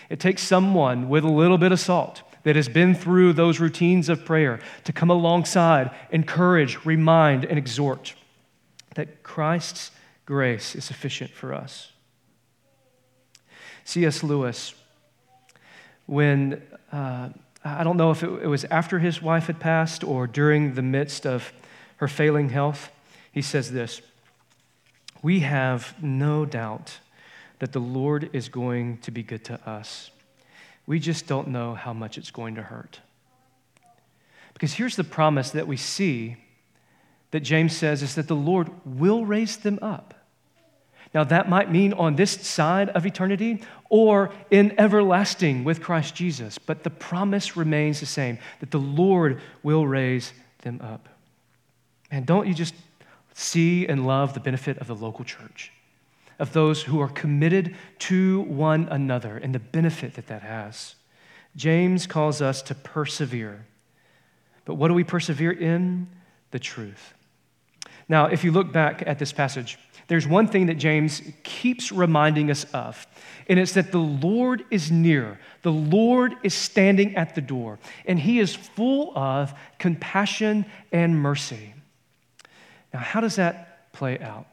It 0.09 0.19
takes 0.19 0.41
someone 0.41 1.09
with 1.09 1.23
a 1.23 1.29
little 1.29 1.57
bit 1.57 1.71
of 1.71 1.79
salt 1.79 2.23
that 2.43 2.55
has 2.55 2.69
been 2.69 2.95
through 2.95 3.33
those 3.33 3.59
routines 3.59 4.07
of 4.07 4.25
prayer 4.25 4.59
to 4.83 4.93
come 4.93 5.09
alongside, 5.09 5.91
encourage, 6.11 6.83
remind, 6.85 7.43
and 7.43 7.57
exhort 7.57 8.13
that 8.95 9.23
Christ's 9.23 9.91
grace 10.25 10.75
is 10.75 10.83
sufficient 10.83 11.31
for 11.31 11.53
us. 11.53 11.91
C.S. 13.83 14.23
Lewis, 14.23 14.73
when 16.07 16.61
uh, 16.91 17.29
I 17.63 17.83
don't 17.83 17.97
know 17.97 18.11
if 18.11 18.23
it, 18.23 18.29
it 18.43 18.47
was 18.47 18.65
after 18.65 18.99
his 18.99 19.21
wife 19.21 19.47
had 19.47 19.59
passed 19.59 20.03
or 20.03 20.27
during 20.27 20.73
the 20.73 20.81
midst 20.81 21.25
of 21.25 21.53
her 21.97 22.07
failing 22.07 22.49
health, 22.49 22.91
he 23.31 23.41
says 23.41 23.71
this 23.71 24.01
We 25.21 25.41
have 25.41 25.95
no 26.01 26.45
doubt 26.45 26.99
that 27.59 27.71
the 27.71 27.79
Lord 27.79 28.29
is 28.33 28.49
going 28.49 28.97
to 28.99 29.11
be 29.11 29.23
good 29.23 29.45
to 29.45 29.69
us. 29.69 30.11
We 30.87 30.99
just 30.99 31.27
don't 31.27 31.47
know 31.47 31.73
how 31.75 31.93
much 31.93 32.17
it's 32.17 32.31
going 32.31 32.55
to 32.55 32.63
hurt. 32.63 32.99
Because 34.53 34.73
here's 34.73 34.95
the 34.95 35.03
promise 35.03 35.51
that 35.51 35.67
we 35.67 35.77
see 35.77 36.37
that 37.31 37.41
James 37.41 37.75
says 37.75 38.01
is 38.01 38.15
that 38.15 38.27
the 38.27 38.35
Lord 38.35 38.69
will 38.85 39.25
raise 39.25 39.57
them 39.57 39.77
up. 39.81 40.14
Now, 41.15 41.23
that 41.23 41.49
might 41.49 41.71
mean 41.71 41.93
on 41.93 42.15
this 42.15 42.31
side 42.31 42.89
of 42.89 43.05
eternity 43.05 43.63
or 43.89 44.31
in 44.51 44.77
everlasting 44.77 45.63
with 45.63 45.81
Christ 45.81 46.13
Jesus, 46.13 46.59
but 46.59 46.83
the 46.83 46.91
promise 46.91 47.57
remains 47.57 47.99
the 47.99 48.05
same 48.05 48.37
that 48.59 48.69
the 48.69 48.79
Lord 48.79 49.41
will 49.63 49.87
raise 49.87 50.33
them 50.61 50.79
up. 50.83 51.09
And 52.11 52.27
don't 52.27 52.47
you 52.47 52.53
just 52.53 52.75
see 53.33 53.87
and 53.87 54.05
love 54.05 54.35
the 54.35 54.39
benefit 54.39 54.77
of 54.77 54.87
the 54.87 54.95
local 54.95 55.25
church? 55.25 55.71
of 56.39 56.53
those 56.53 56.83
who 56.83 56.99
are 56.99 57.09
committed 57.09 57.75
to 57.99 58.41
one 58.41 58.87
another 58.89 59.37
and 59.37 59.53
the 59.55 59.59
benefit 59.59 60.15
that 60.15 60.27
that 60.27 60.41
has. 60.41 60.95
James 61.55 62.05
calls 62.07 62.41
us 62.41 62.61
to 62.63 62.75
persevere. 62.75 63.65
But 64.65 64.75
what 64.75 64.89
do 64.89 64.93
we 64.93 65.03
persevere 65.03 65.51
in? 65.51 66.07
The 66.51 66.59
truth. 66.59 67.13
Now, 68.07 68.27
if 68.27 68.43
you 68.43 68.51
look 68.51 68.71
back 68.71 69.03
at 69.05 69.19
this 69.19 69.31
passage, 69.31 69.77
there's 70.07 70.27
one 70.27 70.47
thing 70.47 70.67
that 70.67 70.75
James 70.75 71.21
keeps 71.43 71.91
reminding 71.91 72.51
us 72.51 72.63
of, 72.65 73.07
and 73.47 73.59
it's 73.59 73.73
that 73.73 73.91
the 73.91 73.97
Lord 73.97 74.63
is 74.69 74.91
near. 74.91 75.39
The 75.63 75.71
Lord 75.71 76.35
is 76.43 76.53
standing 76.53 77.15
at 77.15 77.35
the 77.35 77.41
door, 77.41 77.79
and 78.05 78.19
he 78.19 78.39
is 78.39 78.55
full 78.55 79.17
of 79.17 79.53
compassion 79.79 80.65
and 80.91 81.17
mercy. 81.17 81.73
Now, 82.93 82.99
how 82.99 83.19
does 83.19 83.37
that 83.37 83.91
play 83.93 84.19
out? 84.19 84.45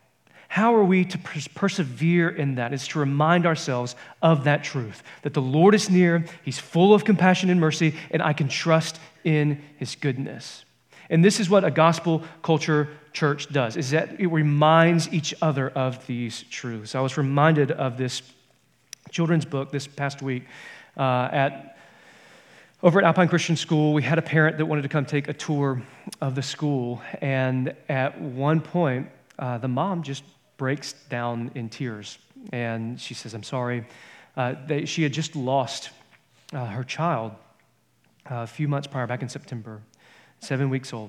How 0.48 0.74
are 0.74 0.84
we 0.84 1.06
to 1.06 1.18
persevere 1.54 2.28
in 2.28 2.56
that? 2.56 2.74
It's 2.74 2.88
to 2.88 2.98
remind 2.98 3.46
ourselves 3.46 3.96
of 4.20 4.44
that 4.44 4.62
truth 4.62 5.02
that 5.22 5.32
the 5.32 5.40
Lord 5.40 5.74
is 5.74 5.88
near, 5.88 6.26
He's 6.44 6.58
full 6.58 6.92
of 6.92 7.04
compassion 7.04 7.48
and 7.48 7.58
mercy, 7.58 7.94
and 8.10 8.22
I 8.22 8.34
can 8.34 8.48
trust 8.48 9.00
in 9.24 9.62
His 9.78 9.94
goodness. 9.96 10.66
And 11.12 11.22
this 11.22 11.38
is 11.38 11.48
what 11.48 11.62
a 11.62 11.70
gospel 11.70 12.24
culture 12.42 12.88
church 13.12 13.52
does, 13.52 13.76
is 13.76 13.90
that 13.90 14.18
it 14.18 14.28
reminds 14.28 15.12
each 15.12 15.34
other 15.42 15.68
of 15.68 16.04
these 16.06 16.42
truths. 16.44 16.94
I 16.94 17.00
was 17.00 17.18
reminded 17.18 17.70
of 17.70 17.98
this 17.98 18.22
children's 19.10 19.44
book 19.44 19.70
this 19.70 19.86
past 19.86 20.22
week 20.22 20.44
uh, 20.96 21.28
at 21.30 21.68
over 22.82 22.98
at 22.98 23.04
Alpine 23.04 23.28
Christian 23.28 23.54
School, 23.54 23.92
we 23.92 24.02
had 24.02 24.18
a 24.18 24.22
parent 24.22 24.58
that 24.58 24.66
wanted 24.66 24.82
to 24.82 24.88
come 24.88 25.04
take 25.04 25.28
a 25.28 25.32
tour 25.32 25.80
of 26.20 26.34
the 26.34 26.42
school. 26.42 27.00
And 27.20 27.76
at 27.88 28.20
one 28.20 28.60
point, 28.60 29.08
uh, 29.38 29.58
the 29.58 29.68
mom 29.68 30.02
just 30.02 30.24
breaks 30.56 30.94
down 31.08 31.52
in 31.54 31.68
tears. 31.68 32.18
And 32.52 33.00
she 33.00 33.14
says, 33.14 33.34
I'm 33.34 33.44
sorry. 33.44 33.86
Uh, 34.36 34.54
they, 34.66 34.84
she 34.86 35.04
had 35.04 35.12
just 35.12 35.36
lost 35.36 35.90
uh, 36.52 36.66
her 36.66 36.82
child 36.82 37.32
uh, 38.28 38.42
a 38.42 38.46
few 38.48 38.66
months 38.66 38.88
prior, 38.88 39.06
back 39.06 39.22
in 39.22 39.28
September, 39.28 39.80
seven 40.42 40.68
weeks 40.70 40.92
old. 40.92 41.08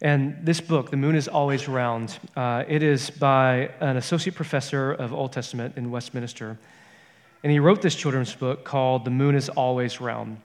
And 0.00 0.38
this 0.42 0.60
book, 0.60 0.90
The 0.90 0.96
Moon 0.96 1.14
is 1.14 1.28
Always 1.28 1.68
Round, 1.68 2.18
uh, 2.34 2.64
it 2.66 2.82
is 2.82 3.10
by 3.10 3.70
an 3.80 3.98
associate 3.98 4.34
professor 4.34 4.92
of 4.92 5.12
Old 5.12 5.32
Testament 5.32 5.74
in 5.76 5.90
Westminster. 5.90 6.58
And 7.42 7.52
he 7.52 7.58
wrote 7.58 7.82
this 7.82 7.94
children's 7.94 8.34
book 8.34 8.64
called 8.64 9.04
The 9.04 9.10
Moon 9.10 9.34
is 9.34 9.50
Always 9.50 10.00
Round. 10.00 10.40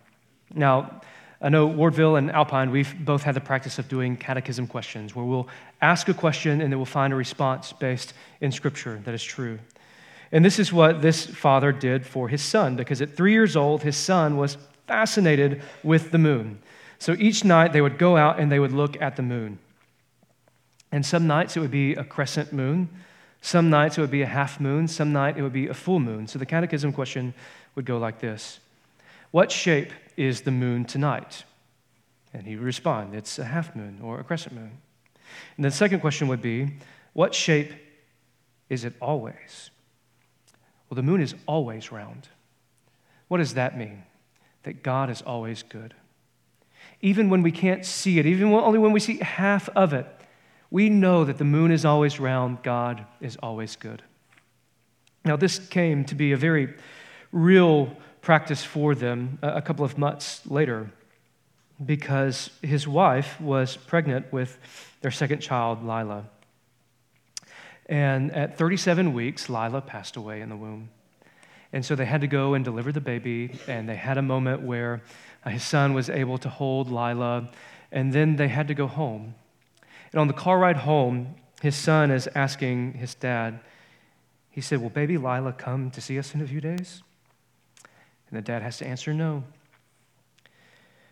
Now, 0.54 1.02
I 1.41 1.47
know 1.47 1.69
Wardville 1.69 2.17
and 2.17 2.30
Alpine, 2.30 2.71
we've 2.71 2.93
both 3.06 3.23
had 3.23 3.36
the 3.36 3.41
practice 3.41 3.80
of 3.80 3.88
doing 3.88 4.17
catechism 4.17 4.67
questions 4.67 5.15
where 5.15 5.23
we'll 5.23 5.47
ask 5.82 6.10
a 6.10 6.13
question 6.13 6.60
and 6.60 6.73
then 6.73 6.78
we'll 6.78 6.86
find 6.86 7.13
a 7.13 7.15
response 7.15 7.71
based 7.71 8.13
in 8.41 8.52
Scripture 8.52 9.02
that 9.06 9.13
is 9.13 9.23
true. 9.23 9.60
And 10.34 10.43
this 10.43 10.60
is 10.60 10.73
what 10.73 11.02
this 11.02 11.25
father 11.25 11.71
did 11.71 12.06
for 12.06 12.28
his 12.28 12.41
son 12.41 12.75
because 12.75 13.02
at 13.02 13.15
three 13.15 13.32
years 13.32 13.56
old, 13.56 13.82
his 13.82 13.95
son 13.95 14.36
was 14.36 14.58
fascinated 14.88 15.62
with 15.84 16.12
the 16.12 16.17
moon. 16.17 16.60
So 17.00 17.16
each 17.18 17.46
night 17.46 17.74
they 17.74 17.82
would 17.82 17.98
go 17.98 18.18
out 18.18 18.40
and 18.40 18.52
they 18.52 18.60
would 18.60 18.74
look 18.74 19.02
at 19.02 19.16
the 19.16 19.22
moon. 19.22 19.58
And 20.92 21.06
some 21.06 21.28
nights 21.28 21.56
it 21.56 21.62
would 21.62 21.72
be 21.72 21.94
a 21.94 22.04
crescent 22.04 22.52
moon, 22.52 22.90
some 23.42 23.70
nights 23.70 23.98
it 23.98 24.02
would 24.02 24.12
be 24.12 24.22
a 24.22 24.28
half 24.28 24.60
moon, 24.60 24.88
some 24.88 25.14
night 25.14 25.38
it 25.38 25.42
would 25.42 25.54
be 25.54 25.68
a 25.68 25.74
full 25.74 26.00
moon. 26.00 26.28
So 26.28 26.38
the 26.38 26.46
catechism 26.46 26.92
question 26.92 27.34
would 27.76 27.86
go 27.86 27.98
like 27.98 28.20
this 28.20 28.60
What 29.32 29.52
shape 29.52 29.94
is 30.18 30.42
the 30.42 30.52
moon 30.52 30.86
tonight? 30.86 31.46
And 32.34 32.46
he 32.46 32.56
would 32.56 32.66
respond, 32.66 33.16
It's 33.16 33.40
a 33.40 33.46
half 33.46 33.76
moon 33.76 34.00
or 34.04 34.20
a 34.20 34.24
crescent 34.24 34.56
moon. 34.56 34.72
And 35.56 35.66
the 35.66 35.72
second 35.72 36.02
question 36.02 36.28
would 36.28 36.42
be, 36.42 36.74
What 37.14 37.34
shape 37.34 37.72
is 38.70 38.84
it 38.84 38.94
always? 39.02 39.70
Well, 40.90 40.96
the 40.96 41.04
moon 41.04 41.22
is 41.22 41.36
always 41.48 41.92
round. 41.92 42.28
What 43.30 43.38
does 43.38 43.54
that 43.54 43.78
mean? 43.78 44.04
That 44.64 44.84
God 44.84 45.10
is 45.10 45.22
always 45.22 45.64
good. 45.64 45.94
Even 47.02 47.30
when 47.30 47.42
we 47.42 47.52
can't 47.52 47.86
see 47.86 48.20
it, 48.20 48.26
even 48.26 48.52
only 48.54 48.80
when 48.80 48.92
we 48.92 49.00
see 49.00 49.18
half 49.18 49.70
of 49.70 49.94
it, 49.94 50.06
we 50.72 50.90
know 50.90 51.24
that 51.26 51.38
the 51.38 51.46
moon 51.46 51.72
is 51.72 51.86
always 51.86 52.20
round, 52.20 52.62
God 52.62 53.06
is 53.22 53.38
always 53.38 53.76
good. 53.76 54.04
Now, 55.26 55.36
this 55.36 55.60
came 55.60 56.06
to 56.06 56.16
be 56.16 56.32
a 56.32 56.38
very 56.38 56.74
real 57.32 57.96
practice 58.22 58.64
for 58.64 58.96
them 58.96 59.40
a 59.42 59.62
couple 59.62 59.86
of 59.86 59.98
months 59.98 60.42
later 60.46 60.92
because 61.84 62.50
his 62.62 62.88
wife 62.88 63.40
was 63.40 63.78
pregnant 63.78 64.32
with 64.34 64.58
their 65.02 65.12
second 65.12 65.40
child, 65.40 65.82
Lila. 65.84 66.26
And 67.86 68.32
at 68.34 68.58
37 68.58 69.14
weeks, 69.14 69.50
Lila 69.50 69.82
passed 69.82 70.16
away 70.16 70.42
in 70.42 70.50
the 70.50 70.58
womb. 70.58 70.90
And 71.72 71.86
so 71.86 71.96
they 71.96 72.06
had 72.06 72.22
to 72.22 72.28
go 72.28 72.54
and 72.56 72.66
deliver 72.66 72.92
the 72.92 73.02
baby, 73.02 73.60
and 73.68 73.88
they 73.88 73.96
had 73.96 74.18
a 74.18 74.22
moment 74.22 74.62
where 74.62 75.02
Uh, 75.45 75.52
his 75.52 75.63
son 75.63 75.93
was 75.93 76.10
able 76.10 76.38
to 76.38 76.49
hold 76.49 76.89
Lila, 76.89 77.49
and 77.91 78.13
then 78.13 78.36
they 78.36 78.47
had 78.47 78.67
to 78.67 78.73
go 78.73 78.88
home. 78.88 79.36
And 80.12 80.19
on 80.19 80.28
the 80.28 80.34
car 80.34 80.60
ride 80.60 80.78
home, 80.78 81.36
his 81.62 81.75
son 81.75 82.12
is 82.12 82.28
asking 82.36 82.93
his 82.93 83.15
dad, 83.15 83.60
he 84.49 84.62
said, 84.62 84.82
Will 84.82 84.89
baby 84.89 85.17
Lila 85.17 85.54
come 85.54 85.91
to 85.91 86.02
see 86.02 86.17
us 86.17 86.34
in 86.34 86.41
a 86.41 86.47
few 86.47 86.62
days? 86.62 87.04
And 88.30 88.38
the 88.38 88.41
dad 88.41 88.62
has 88.62 88.78
to 88.80 88.88
answer 88.88 89.13
no. 89.13 89.43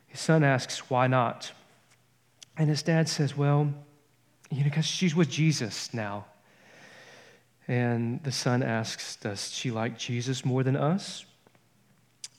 His 0.08 0.20
son 0.20 0.44
asks, 0.44 0.90
Why 0.90 1.08
not? 1.08 1.52
And 2.58 2.70
his 2.70 2.84
dad 2.84 3.08
says, 3.08 3.38
Well, 3.38 3.74
you 4.50 4.60
know, 4.60 4.64
because 4.64 4.86
she's 4.86 5.16
with 5.16 5.30
Jesus 5.30 5.94
now. 5.94 6.26
And 7.68 8.24
the 8.24 8.32
son 8.32 8.64
asks, 8.64 9.18
Does 9.18 9.52
she 9.52 9.72
like 9.72 9.98
Jesus 9.98 10.46
more 10.46 10.64
than 10.64 10.76
us? 10.76 11.26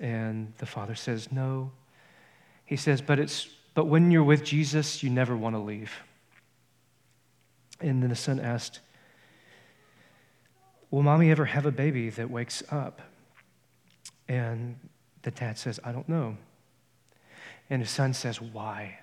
And 0.00 0.52
the 0.58 0.66
father 0.66 0.94
says, 0.94 1.30
No. 1.30 1.72
He 2.68 2.76
says, 2.76 3.00
But, 3.00 3.18
it's, 3.18 3.48
but 3.72 3.86
when 3.86 4.10
you're 4.10 4.22
with 4.22 4.44
Jesus, 4.44 5.02
you 5.02 5.08
never 5.08 5.34
want 5.34 5.54
to 5.56 5.58
leave. 5.58 5.90
And 7.80 8.02
then 8.02 8.10
the 8.10 8.16
son 8.16 8.38
asked, 8.38 8.80
Will 10.90 11.02
mommy 11.02 11.30
ever 11.30 11.46
have 11.46 11.64
a 11.64 11.70
baby 11.70 12.10
that 12.10 12.30
wakes 12.30 12.62
up? 12.70 13.00
And 14.28 14.76
the 15.22 15.30
dad 15.30 15.56
says, 15.56 15.80
I 15.82 15.92
don't 15.92 16.10
know. 16.10 16.36
And 17.70 17.80
his 17.80 17.90
son 17.90 18.12
says, 18.12 18.38
Why? 18.38 18.98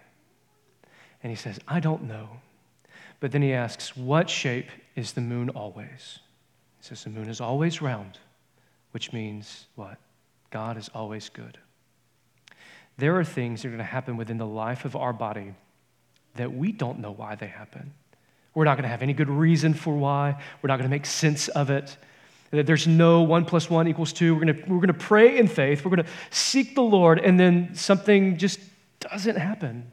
And 1.23 1.32
he 1.32 1.36
says, 1.36 1.60
I 1.67 1.80
don't 1.80 2.04
know. 2.04 2.30
But 3.19 3.32
then 3.32 3.41
he 3.41 3.51
asks, 3.51 3.97
What 3.97 4.30
shape 4.30 4.69
is 4.95 5.13
the 5.13 5.21
moon 5.21 5.49
always? 5.49 6.19
He 6.78 6.84
says, 6.84 7.04
The 7.04 7.10
moon 7.10 7.30
is 7.30 7.41
always 7.41 7.82
round, 7.82 8.19
which 8.91 9.12
means 9.12 9.65
what? 9.73 9.97
God 10.51 10.78
is 10.78 10.91
always 10.93 11.30
good. 11.30 11.58
There 12.97 13.17
are 13.19 13.23
things 13.23 13.62
that 13.62 13.67
are 13.67 13.71
going 13.71 13.79
to 13.79 13.84
happen 13.84 14.17
within 14.17 14.38
the 14.38 14.45
life 14.45 14.86
of 14.86 14.95
our 14.95 15.13
body 15.13 15.53
that 16.36 16.53
we 16.53 16.71
don't 16.71 16.99
know 16.99 17.12
why 17.12 17.36
they 17.36 17.47
happen. 17.47 17.93
We're 18.53 18.63
not 18.63 18.75
going 18.75 18.84
to 18.84 18.89
have 18.89 19.01
any 19.01 19.13
good 19.13 19.29
reason 19.29 19.73
for 19.73 19.93
why. 19.93 20.41
We're 20.62 20.67
not 20.67 20.77
going 20.77 20.89
to 20.89 20.95
make 20.95 21.05
sense 21.05 21.49
of 21.49 21.69
it. 21.69 21.97
That 22.51 22.65
there's 22.65 22.88
no 22.88 23.23
one 23.23 23.43
plus 23.43 23.69
one 23.69 23.88
equals 23.88 24.13
two. 24.13 24.34
We're 24.34 24.45
going 24.45 24.55
to, 24.55 24.62
we're 24.69 24.77
going 24.77 24.88
to 24.88 24.93
pray 24.93 25.38
in 25.38 25.47
faith. 25.47 25.84
We're 25.84 25.93
going 25.93 26.05
to 26.05 26.12
seek 26.29 26.73
the 26.75 26.81
Lord, 26.81 27.19
and 27.19 27.38
then 27.38 27.75
something 27.75 28.38
just 28.38 28.60
doesn't 29.01 29.36
happen. 29.36 29.91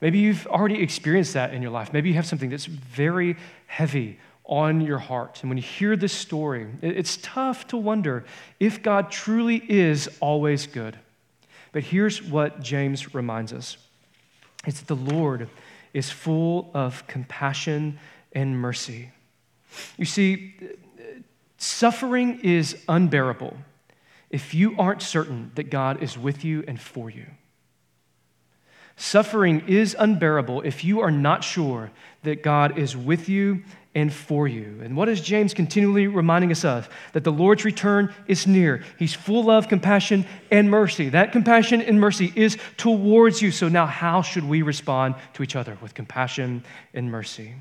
Maybe 0.00 0.18
you've 0.18 0.46
already 0.48 0.82
experienced 0.82 1.34
that 1.34 1.54
in 1.54 1.62
your 1.62 1.70
life. 1.70 1.92
Maybe 1.92 2.08
you 2.08 2.14
have 2.16 2.26
something 2.26 2.50
that's 2.50 2.64
very 2.66 3.36
heavy 3.66 4.18
on 4.44 4.80
your 4.80 4.98
heart. 4.98 5.38
And 5.42 5.50
when 5.50 5.58
you 5.58 5.62
hear 5.62 5.94
this 5.94 6.12
story, 6.12 6.66
it's 6.82 7.18
tough 7.22 7.68
to 7.68 7.76
wonder 7.76 8.24
if 8.58 8.82
God 8.82 9.12
truly 9.12 9.62
is 9.68 10.08
always 10.20 10.66
good. 10.66 10.98
But 11.72 11.84
here's 11.84 12.22
what 12.22 12.60
James 12.60 13.14
reminds 13.14 13.52
us 13.52 13.76
it's 14.66 14.80
that 14.80 14.88
the 14.88 15.14
Lord 15.14 15.48
is 15.92 16.10
full 16.10 16.70
of 16.74 17.06
compassion 17.06 17.98
and 18.32 18.58
mercy. 18.58 19.10
You 19.96 20.04
see, 20.04 20.54
suffering 21.58 22.40
is 22.40 22.82
unbearable 22.88 23.56
if 24.30 24.54
you 24.54 24.76
aren't 24.78 25.02
certain 25.02 25.50
that 25.54 25.70
God 25.70 26.02
is 26.02 26.16
with 26.16 26.44
you 26.44 26.64
and 26.68 26.80
for 26.80 27.10
you. 27.10 27.26
Suffering 29.00 29.66
is 29.66 29.96
unbearable 29.98 30.60
if 30.60 30.84
you 30.84 31.00
are 31.00 31.10
not 31.10 31.42
sure 31.42 31.90
that 32.22 32.42
God 32.42 32.78
is 32.78 32.94
with 32.94 33.30
you 33.30 33.62
and 33.94 34.12
for 34.12 34.46
you. 34.46 34.78
And 34.82 34.94
what 34.94 35.08
is 35.08 35.22
James 35.22 35.54
continually 35.54 36.06
reminding 36.06 36.52
us 36.52 36.66
of? 36.66 36.86
That 37.14 37.24
the 37.24 37.32
Lord's 37.32 37.64
return 37.64 38.12
is 38.26 38.46
near. 38.46 38.84
He's 38.98 39.14
full 39.14 39.48
of 39.48 39.68
compassion 39.68 40.26
and 40.50 40.70
mercy. 40.70 41.08
That 41.08 41.32
compassion 41.32 41.80
and 41.80 41.98
mercy 41.98 42.30
is 42.36 42.58
towards 42.76 43.40
you. 43.40 43.52
So 43.52 43.70
now, 43.70 43.86
how 43.86 44.20
should 44.20 44.44
we 44.44 44.60
respond 44.60 45.14
to 45.32 45.42
each 45.42 45.56
other 45.56 45.78
with 45.80 45.94
compassion 45.94 46.62
and 46.92 47.10
mercy? 47.10 47.54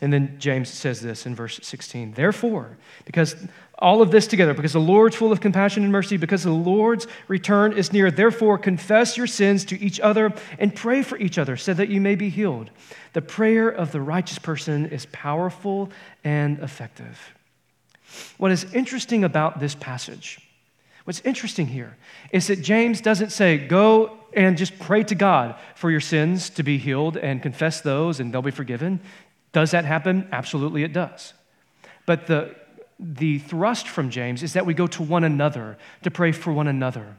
And 0.00 0.12
then 0.12 0.36
James 0.38 0.68
says 0.68 1.00
this 1.00 1.26
in 1.26 1.34
verse 1.34 1.58
16 1.62 2.12
Therefore, 2.12 2.76
because 3.04 3.34
all 3.78 4.02
of 4.02 4.10
this 4.10 4.26
together, 4.26 4.54
because 4.54 4.72
the 4.72 4.80
Lord's 4.80 5.16
full 5.16 5.32
of 5.32 5.40
compassion 5.40 5.82
and 5.82 5.92
mercy, 5.92 6.16
because 6.16 6.42
the 6.42 6.50
Lord's 6.50 7.06
return 7.28 7.72
is 7.72 7.92
near, 7.92 8.10
therefore 8.10 8.58
confess 8.58 9.16
your 9.16 9.26
sins 9.26 9.64
to 9.66 9.80
each 9.80 10.00
other 10.00 10.32
and 10.58 10.74
pray 10.74 11.02
for 11.02 11.16
each 11.18 11.38
other 11.38 11.56
so 11.56 11.74
that 11.74 11.88
you 11.88 12.00
may 12.00 12.14
be 12.14 12.28
healed. 12.28 12.70
The 13.12 13.22
prayer 13.22 13.68
of 13.68 13.92
the 13.92 14.00
righteous 14.00 14.38
person 14.38 14.86
is 14.86 15.06
powerful 15.06 15.90
and 16.24 16.58
effective. 16.60 17.34
What 18.36 18.52
is 18.52 18.72
interesting 18.72 19.22
about 19.24 19.60
this 19.60 19.74
passage, 19.74 20.40
what's 21.04 21.20
interesting 21.20 21.66
here, 21.66 21.96
is 22.32 22.46
that 22.48 22.62
James 22.62 23.00
doesn't 23.00 23.30
say, 23.30 23.58
Go 23.58 24.18
and 24.32 24.58
just 24.58 24.78
pray 24.78 25.02
to 25.04 25.14
God 25.14 25.56
for 25.74 25.90
your 25.90 26.00
sins 26.00 26.50
to 26.50 26.62
be 26.62 26.78
healed 26.78 27.16
and 27.16 27.42
confess 27.42 27.80
those 27.80 28.20
and 28.20 28.32
they'll 28.32 28.42
be 28.42 28.50
forgiven. 28.50 29.00
Does 29.52 29.70
that 29.70 29.84
happen? 29.84 30.28
Absolutely, 30.32 30.82
it 30.82 30.92
does. 30.92 31.32
But 32.06 32.26
the, 32.26 32.54
the 32.98 33.38
thrust 33.38 33.88
from 33.88 34.10
James 34.10 34.42
is 34.42 34.52
that 34.54 34.66
we 34.66 34.74
go 34.74 34.86
to 34.88 35.02
one 35.02 35.24
another 35.24 35.78
to 36.02 36.10
pray 36.10 36.32
for 36.32 36.52
one 36.52 36.68
another. 36.68 37.16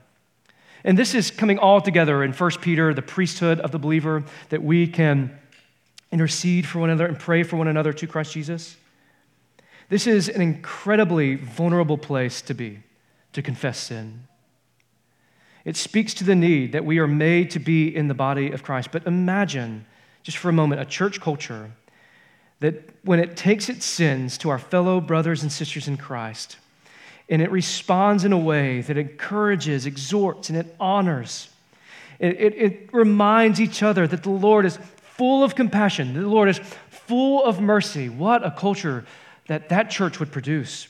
And 0.83 0.97
this 0.97 1.13
is 1.13 1.31
coming 1.31 1.59
all 1.59 1.81
together 1.81 2.23
in 2.23 2.31
1 2.31 2.51
Peter, 2.61 2.93
the 2.93 3.01
priesthood 3.01 3.59
of 3.59 3.71
the 3.71 3.79
believer, 3.79 4.23
that 4.49 4.63
we 4.63 4.87
can 4.87 5.37
intercede 6.11 6.65
for 6.65 6.79
one 6.79 6.89
another 6.89 7.05
and 7.05 7.19
pray 7.19 7.43
for 7.43 7.57
one 7.57 7.67
another 7.67 7.93
to 7.93 8.07
Christ 8.07 8.33
Jesus. 8.33 8.77
This 9.89 10.07
is 10.07 10.29
an 10.29 10.41
incredibly 10.41 11.35
vulnerable 11.35 11.97
place 11.97 12.41
to 12.43 12.53
be, 12.53 12.79
to 13.33 13.41
confess 13.41 13.77
sin. 13.79 14.27
It 15.65 15.75
speaks 15.75 16.13
to 16.15 16.23
the 16.23 16.35
need 16.35 16.71
that 16.71 16.85
we 16.85 16.99
are 16.99 17.07
made 17.07 17.51
to 17.51 17.59
be 17.59 17.93
in 17.93 18.07
the 18.07 18.13
body 18.13 18.51
of 18.51 18.63
Christ. 18.63 18.89
But 18.91 19.05
imagine, 19.05 19.85
just 20.23 20.37
for 20.37 20.49
a 20.49 20.53
moment, 20.53 20.81
a 20.81 20.85
church 20.85 21.19
culture 21.19 21.71
that 22.59 22.89
when 23.03 23.19
it 23.19 23.37
takes 23.37 23.69
its 23.69 23.85
sins 23.85 24.37
to 24.39 24.49
our 24.49 24.59
fellow 24.59 24.99
brothers 24.99 25.43
and 25.43 25.51
sisters 25.51 25.87
in 25.87 25.97
Christ, 25.97 26.57
and 27.29 27.41
it 27.41 27.51
responds 27.51 28.25
in 28.25 28.33
a 28.33 28.37
way 28.37 28.81
that 28.81 28.97
encourages, 28.97 29.85
exhorts, 29.85 30.49
and 30.49 30.57
it 30.57 30.75
honors, 30.79 31.49
it, 32.19 32.39
it, 32.39 32.55
it 32.55 32.93
reminds 32.93 33.61
each 33.61 33.81
other 33.81 34.07
that 34.07 34.23
the 34.23 34.29
Lord 34.29 34.65
is 34.65 34.77
full 35.01 35.43
of 35.43 35.55
compassion, 35.55 36.13
the 36.13 36.27
Lord 36.27 36.49
is 36.49 36.59
full 36.89 37.43
of 37.43 37.61
mercy. 37.61 38.09
What 38.09 38.45
a 38.45 38.51
culture 38.51 39.05
that 39.47 39.69
that 39.69 39.89
church 39.89 40.19
would 40.19 40.31
produce. 40.31 40.87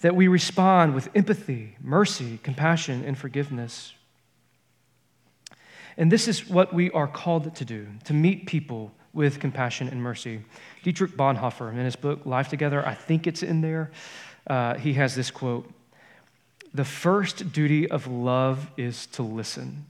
That 0.00 0.16
we 0.16 0.28
respond 0.28 0.94
with 0.94 1.08
empathy, 1.14 1.76
mercy, 1.80 2.38
compassion, 2.42 3.04
and 3.04 3.16
forgiveness. 3.16 3.92
And 5.96 6.12
this 6.12 6.28
is 6.28 6.48
what 6.48 6.74
we 6.74 6.90
are 6.90 7.08
called 7.08 7.54
to 7.54 7.64
do 7.64 7.86
to 8.04 8.12
meet 8.12 8.46
people 8.46 8.92
with 9.16 9.40
compassion 9.40 9.88
and 9.88 10.00
mercy. 10.00 10.42
Dietrich 10.84 11.16
Bonhoeffer, 11.16 11.70
in 11.70 11.78
his 11.78 11.96
book 11.96 12.26
Life 12.26 12.48
Together, 12.48 12.86
I 12.86 12.94
think 12.94 13.26
it's 13.26 13.42
in 13.42 13.62
there, 13.62 13.90
uh, 14.46 14.74
he 14.74 14.92
has 14.92 15.16
this 15.16 15.30
quote 15.30 15.68
The 16.74 16.84
first 16.84 17.52
duty 17.52 17.90
of 17.90 18.06
love 18.06 18.70
is 18.76 19.06
to 19.06 19.22
listen. 19.22 19.86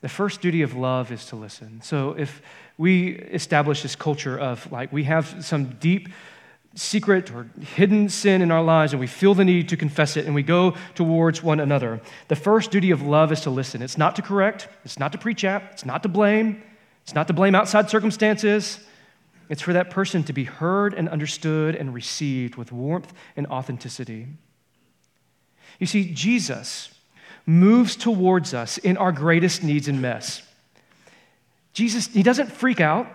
The 0.00 0.08
first 0.08 0.40
duty 0.40 0.62
of 0.62 0.74
love 0.74 1.12
is 1.12 1.26
to 1.26 1.36
listen. 1.36 1.80
So 1.82 2.16
if 2.18 2.42
we 2.76 3.10
establish 3.10 3.82
this 3.82 3.94
culture 3.94 4.38
of 4.38 4.70
like 4.72 4.92
we 4.92 5.04
have 5.04 5.44
some 5.44 5.76
deep 5.78 6.08
secret 6.74 7.30
or 7.32 7.48
hidden 7.60 8.08
sin 8.08 8.42
in 8.42 8.50
our 8.50 8.62
lives 8.62 8.92
and 8.92 9.00
we 9.00 9.06
feel 9.06 9.34
the 9.34 9.44
need 9.44 9.68
to 9.68 9.76
confess 9.76 10.16
it 10.16 10.24
and 10.24 10.34
we 10.34 10.42
go 10.42 10.74
towards 10.94 11.42
one 11.42 11.60
another, 11.60 12.00
the 12.28 12.36
first 12.36 12.70
duty 12.70 12.90
of 12.90 13.02
love 13.02 13.30
is 13.30 13.42
to 13.42 13.50
listen. 13.50 13.82
It's 13.82 13.98
not 13.98 14.16
to 14.16 14.22
correct, 14.22 14.68
it's 14.84 14.98
not 14.98 15.12
to 15.12 15.18
preach 15.18 15.44
at, 15.44 15.62
it's 15.72 15.84
not 15.84 16.02
to 16.02 16.08
blame, 16.08 16.62
it's 17.10 17.14
not 17.16 17.26
to 17.26 17.32
blame 17.32 17.56
outside 17.56 17.90
circumstances. 17.90 18.78
It's 19.48 19.60
for 19.60 19.72
that 19.72 19.90
person 19.90 20.22
to 20.22 20.32
be 20.32 20.44
heard 20.44 20.94
and 20.94 21.08
understood 21.08 21.74
and 21.74 21.92
received 21.92 22.54
with 22.54 22.70
warmth 22.70 23.12
and 23.34 23.48
authenticity. 23.48 24.28
You 25.80 25.88
see, 25.88 26.14
Jesus 26.14 26.94
moves 27.46 27.96
towards 27.96 28.54
us 28.54 28.78
in 28.78 28.96
our 28.96 29.10
greatest 29.10 29.64
needs 29.64 29.88
and 29.88 30.00
mess. 30.00 30.42
Jesus, 31.72 32.06
he 32.06 32.22
doesn't 32.22 32.52
freak 32.52 32.80
out. 32.80 33.08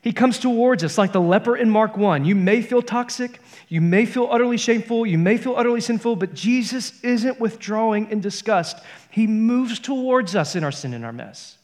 He 0.00 0.12
comes 0.12 0.38
towards 0.38 0.84
us 0.84 0.96
like 0.96 1.10
the 1.10 1.20
leper 1.20 1.56
in 1.56 1.70
Mark 1.70 1.96
1. 1.96 2.24
You 2.24 2.36
may 2.36 2.62
feel 2.62 2.82
toxic, 2.82 3.40
you 3.66 3.80
may 3.80 4.06
feel 4.06 4.28
utterly 4.30 4.58
shameful, 4.58 5.04
you 5.04 5.18
may 5.18 5.36
feel 5.36 5.56
utterly 5.56 5.80
sinful, 5.80 6.14
but 6.14 6.34
Jesus 6.34 7.02
isn't 7.02 7.40
withdrawing 7.40 8.12
in 8.12 8.20
disgust. 8.20 8.78
He 9.10 9.26
moves 9.26 9.80
towards 9.80 10.36
us 10.36 10.54
in 10.54 10.62
our 10.62 10.70
sin 10.70 10.94
and 10.94 11.04
our 11.04 11.12
mess. 11.12 11.56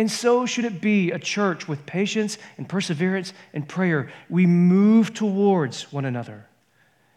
And 0.00 0.10
so 0.10 0.46
should 0.46 0.64
it 0.64 0.80
be 0.80 1.10
a 1.10 1.18
church 1.18 1.68
with 1.68 1.84
patience 1.84 2.38
and 2.56 2.66
perseverance 2.66 3.34
and 3.52 3.68
prayer. 3.68 4.10
We 4.30 4.46
move 4.46 5.12
towards 5.12 5.92
one 5.92 6.06
another 6.06 6.46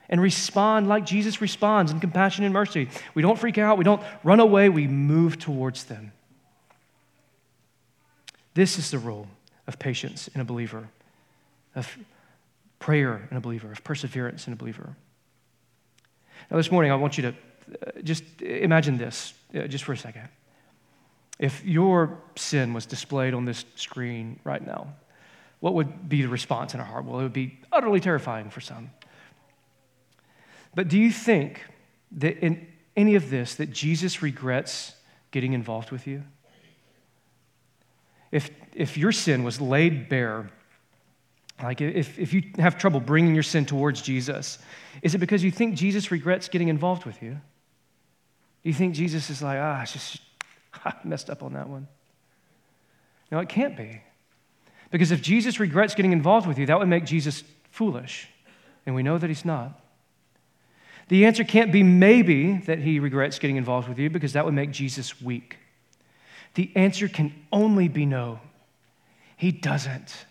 and 0.10 0.20
respond 0.20 0.90
like 0.90 1.06
Jesus 1.06 1.40
responds 1.40 1.94
in 1.94 2.02
compassion 2.02 2.44
and 2.44 2.54
mercy. 2.54 2.90
We 3.14 3.22
don't 3.22 3.40
freak 3.40 3.58
out, 3.58 3.78
we 3.78 3.86
don't 3.86 4.02
run 4.26 4.42
away, 4.42 4.68
we 4.68 4.86
move 4.86 5.40
towards 5.40 5.86
them. 5.86 6.12
This 8.54 8.78
is 8.78 8.92
the 8.92 9.00
role 9.00 9.28
of 9.66 9.80
patience 9.80 10.28
in 10.36 10.42
a 10.42 10.46
believer, 10.46 10.90
of 11.76 11.98
prayer 12.80 13.30
in 13.32 13.38
a 13.38 13.40
believer, 13.40 13.72
of 13.72 13.82
perseverance 13.86 14.46
in 14.46 14.52
a 14.52 14.58
believer. 14.58 14.94
Now, 16.52 16.58
this 16.58 16.70
morning, 16.70 16.92
I 16.92 16.96
want 16.96 17.18
you 17.18 17.22
to 17.22 17.30
uh, 17.88 18.02
just 18.04 18.26
imagine 18.42 18.98
this 18.98 19.34
uh, 19.56 19.68
just 19.68 19.86
for 19.86 19.94
a 19.94 19.98
second. 19.98 20.28
If 21.44 21.66
your 21.66 22.18
sin 22.38 22.74
was 22.74 22.86
displayed 22.86 23.34
on 23.34 23.44
this 23.44 23.66
screen 23.76 24.40
right 24.46 24.66
now, 24.66 24.88
what 25.60 25.74
would 25.74 26.08
be 26.08 26.22
the 26.22 26.30
response 26.30 26.74
in 26.74 26.80
our 26.80 26.86
heart? 26.86 27.04
Well, 27.04 27.20
it 27.20 27.24
would 27.24 27.34
be 27.34 27.60
utterly 27.70 28.00
terrifying 28.00 28.50
for 28.50 28.62
some. 28.62 28.92
But 30.74 30.88
do 30.88 30.98
you 30.98 31.12
think 31.12 31.62
that 32.20 32.38
in 32.38 32.66
any 32.96 33.16
of 33.16 33.30
this 33.30 33.56
that 33.56 33.74
Jesus 33.74 34.22
regrets 34.22 34.96
getting 35.32 35.52
involved 35.52 35.92
with 35.92 36.08
you? 36.08 36.24
If, 38.32 38.50
if 38.74 38.98
your 38.98 39.12
sin 39.12 39.44
was 39.44 39.60
laid 39.60 40.08
bare 40.08 40.50
Like, 41.62 41.82
if, 41.82 42.20
if 42.20 42.34
you 42.34 42.44
have 42.58 42.78
trouble 42.78 43.00
bringing 43.00 43.34
your 43.34 43.44
sin 43.44 43.66
towards 43.66 44.02
Jesus, 44.02 44.60
is 45.02 45.14
it 45.14 45.20
because 45.20 45.44
you 45.44 45.52
think 45.52 45.76
Jesus 45.76 46.12
regrets 46.12 46.48
getting 46.50 46.70
involved 46.70 47.06
with 47.06 47.22
you? 47.22 47.32
Do 47.32 48.70
you 48.70 48.74
think 48.74 48.96
Jesus 48.96 49.30
is 49.30 49.42
like, 49.42 49.60
ah, 49.60 49.82
I 49.82 49.86
just 49.86 50.20
I 50.86 50.94
messed 51.04 51.30
up 51.30 51.44
on 51.44 51.54
that 51.54 51.70
one? 51.70 51.88
No, 53.32 53.40
it 53.40 53.50
can't 53.50 53.76
be. 53.76 54.02
Because 54.92 55.12
if 55.12 55.22
Jesus 55.22 55.60
regrets 55.60 55.96
getting 55.96 56.12
involved 56.12 56.48
with 56.48 56.60
you, 56.60 56.68
that 56.68 56.78
would 56.78 56.88
make 56.88 57.06
Jesus 57.06 57.44
foolish. 57.72 58.28
And 58.86 58.94
we 58.94 59.02
know 59.02 59.18
that 59.18 59.28
he's 59.28 59.46
not. 59.46 59.80
The 61.08 61.26
answer 61.26 61.44
can't 61.44 61.72
be 61.72 61.84
maybe 61.84 62.58
that 62.66 62.80
he 62.80 63.00
regrets 63.00 63.40
getting 63.40 63.58
involved 63.58 63.90
with 63.90 64.00
you 64.00 64.10
because 64.10 64.34
that 64.34 64.46
would 64.46 64.54
make 64.54 64.72
Jesus 64.72 65.22
weak. 65.22 65.58
The 66.56 66.72
answer 66.76 67.08
can 67.08 67.34
only 67.52 67.88
be 67.88 68.06
no. 68.06 68.40
He 69.36 69.52
doesn't. 69.52 70.26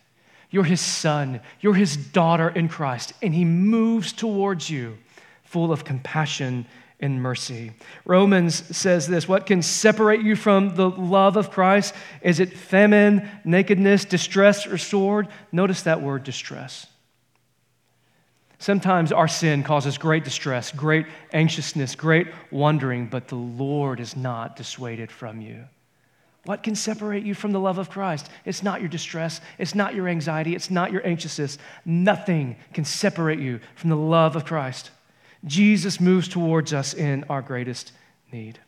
You're 0.50 0.64
his 0.64 0.80
son, 0.80 1.40
you're 1.60 1.74
his 1.74 1.96
daughter 1.96 2.48
in 2.48 2.68
Christ, 2.68 3.14
and 3.22 3.34
he 3.34 3.44
moves 3.44 4.12
towards 4.12 4.68
you 4.68 4.98
full 5.44 5.72
of 5.72 5.84
compassion 5.84 6.66
and 7.02 7.20
mercy. 7.20 7.72
Romans 8.06 8.54
says 8.74 9.08
this 9.08 9.28
What 9.28 9.44
can 9.44 9.60
separate 9.60 10.22
you 10.22 10.36
from 10.36 10.76
the 10.76 10.88
love 10.88 11.36
of 11.36 11.50
Christ? 11.50 11.94
Is 12.22 12.40
it 12.40 12.56
famine, 12.56 13.28
nakedness, 13.44 14.06
distress, 14.06 14.66
or 14.66 14.78
sword? 14.78 15.28
Notice 15.50 15.82
that 15.82 16.00
word 16.00 16.24
distress. 16.24 16.86
Sometimes 18.58 19.10
our 19.10 19.26
sin 19.26 19.64
causes 19.64 19.98
great 19.98 20.22
distress, 20.22 20.70
great 20.70 21.06
anxiousness, 21.32 21.96
great 21.96 22.28
wondering, 22.52 23.06
but 23.06 23.26
the 23.26 23.34
Lord 23.34 23.98
is 23.98 24.16
not 24.16 24.54
dissuaded 24.54 25.10
from 25.10 25.40
you. 25.40 25.64
What 26.44 26.62
can 26.62 26.76
separate 26.76 27.24
you 27.24 27.34
from 27.34 27.50
the 27.50 27.58
love 27.58 27.78
of 27.78 27.90
Christ? 27.90 28.28
It's 28.44 28.62
not 28.62 28.80
your 28.80 28.88
distress, 28.88 29.40
it's 29.58 29.74
not 29.74 29.96
your 29.96 30.08
anxiety, 30.08 30.54
it's 30.54 30.70
not 30.70 30.92
your 30.92 31.04
anxiousness. 31.04 31.58
Nothing 31.84 32.56
can 32.72 32.84
separate 32.84 33.40
you 33.40 33.58
from 33.74 33.90
the 33.90 33.96
love 33.96 34.36
of 34.36 34.44
Christ. 34.44 34.90
Jesus 35.44 36.00
moves 36.00 36.28
towards 36.28 36.72
us 36.72 36.94
in 36.94 37.24
our 37.28 37.42
greatest 37.42 37.92
need. 38.32 38.60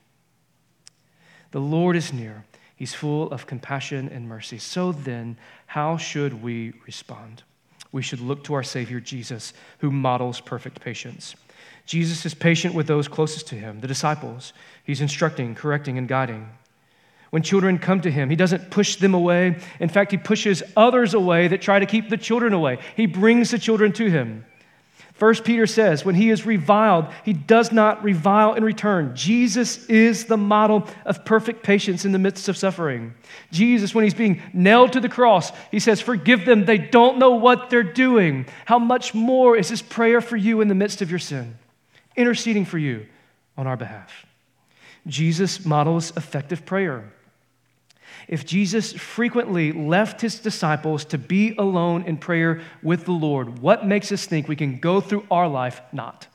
The 1.53 1.61
Lord 1.61 1.97
is 1.97 2.13
near. 2.13 2.45
He's 2.75 2.95
full 2.95 3.31
of 3.31 3.47
compassion 3.47 4.09
and 4.09 4.29
mercy. 4.29 4.59
So 4.59 4.93
then, 4.93 5.39
how 5.67 5.97
should 5.97 6.43
we 6.43 6.73
respond? 6.87 7.45
we 7.95 8.03
should 8.03 8.19
look 8.19 8.43
to 8.43 8.55
our 8.55 8.63
Savior 8.65 8.99
Jesus, 8.99 9.53
who 9.79 9.89
models 9.89 10.41
perfect 10.41 10.81
patience. 10.81 11.37
Jesus 11.87 12.27
is 12.27 12.35
patient 12.35 12.75
with 12.75 12.89
those 12.89 13.07
closest 13.07 13.47
to 13.47 13.55
him, 13.55 13.79
the 13.79 13.87
disciples. 13.87 14.53
He's 14.83 15.01
instructing, 15.01 15.55
correcting, 15.55 15.97
and 15.97 16.09
guiding. 16.09 16.49
When 17.31 17.45
children 17.45 17.79
come 17.79 18.01
to 18.01 18.11
him, 18.11 18.31
he 18.31 18.37
doesn't 18.37 18.73
push 18.73 18.97
them 18.97 19.15
away. 19.15 19.59
In 19.79 19.89
fact, 19.89 20.11
he 20.11 20.17
pushes 20.17 20.61
others 20.77 21.15
away 21.15 21.47
that 21.47 21.63
try 21.63 21.79
to 21.79 21.87
keep 21.87 22.11
the 22.11 22.17
children 22.17 22.53
away. 22.53 22.81
He 22.97 23.07
brings 23.07 23.53
the 23.53 23.61
children 23.61 23.93
to 23.93 24.11
him. 24.11 24.45
First 25.15 25.45
Peter 25.45 25.65
says, 25.65 26.05
when 26.05 26.17
he 26.17 26.31
is 26.31 26.45
reviled, 26.45 27.07
he 27.25 27.33
does 27.33 27.71
not 27.71 28.03
revile 28.03 28.55
in 28.55 28.65
return. 28.65 29.15
Jesus 29.15 29.87
is 29.87 30.25
the 30.25 30.37
model 30.37 30.89
of 31.05 31.25
perfect 31.25 31.63
patience 31.63 32.05
in 32.05 32.11
the 32.11 32.19
midst 32.19 32.49
of 32.49 32.57
suffering. 32.57 33.15
Jesus, 33.53 33.95
when 33.95 34.03
he's 34.03 34.13
being 34.13 34.43
nailed 34.53 34.93
to 34.93 35.01
the 35.01 35.09
cross, 35.09 35.53
he 35.71 35.79
says, 35.79 36.01
Forgive 36.01 36.45
them, 36.45 36.65
they 36.65 36.79
don't 36.79 37.19
know 37.19 37.31
what 37.31 37.71
they're 37.71 37.85
doing. 37.85 38.47
How 38.65 38.81
much 38.81 39.15
more 39.15 39.57
is 39.57 39.69
his 39.69 39.83
prayer 39.83 40.21
for 40.21 40.37
you 40.37 40.61
in 40.61 40.67
the 40.67 40.75
midst 40.75 41.01
of 41.01 41.11
your 41.11 41.21
sin, 41.21 41.59
interceding 42.17 42.65
for 42.65 42.79
you 42.79 43.07
on 43.57 43.69
our 43.69 43.77
behalf? 43.77 44.27
Jesus 45.07 45.65
models 45.65 46.13
effective 46.17 46.67
prayer. 46.67 47.13
If 48.29 48.47
Jesus 48.47 48.93
frequently 48.93 49.73
left 49.73 50.21
his 50.21 50.39
disciples 50.39 51.05
to 51.07 51.19
be 51.19 51.55
alone 51.57 52.05
in 52.05 52.17
prayer 52.17 52.63
with 52.83 53.05
the 53.05 53.13
Lord, 53.13 53.59
what 53.59 53.87
makes 53.87 54.13
us 54.13 54.27
think 54.27 54.49
we 54.49 54.57
can 54.57 54.79
go 54.79 55.01
through 55.01 55.27
our 55.31 55.49
life 55.49 55.81
not? 55.93 56.27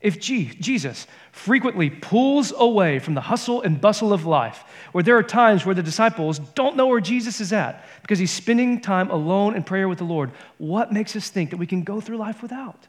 If 0.00 0.18
Jesus 0.18 1.06
frequently 1.30 1.90
pulls 1.90 2.54
away 2.56 3.00
from 3.00 3.12
the 3.12 3.20
hustle 3.20 3.60
and 3.60 3.78
bustle 3.78 4.14
of 4.14 4.24
life, 4.24 4.64
where 4.92 5.04
there 5.04 5.18
are 5.18 5.22
times 5.22 5.66
where 5.66 5.74
the 5.74 5.82
disciples 5.82 6.38
don't 6.38 6.76
know 6.76 6.86
where 6.86 7.02
Jesus 7.02 7.38
is 7.38 7.52
at 7.52 7.84
because 8.00 8.18
he's 8.18 8.30
spending 8.30 8.80
time 8.80 9.10
alone 9.10 9.54
in 9.54 9.62
prayer 9.62 9.88
with 9.88 9.98
the 9.98 10.04
Lord, 10.04 10.30
what 10.56 10.90
makes 10.90 11.14
us 11.16 11.28
think 11.28 11.50
that 11.50 11.58
we 11.58 11.66
can 11.66 11.82
go 11.82 12.00
through 12.00 12.16
life 12.16 12.40
without? 12.40 12.86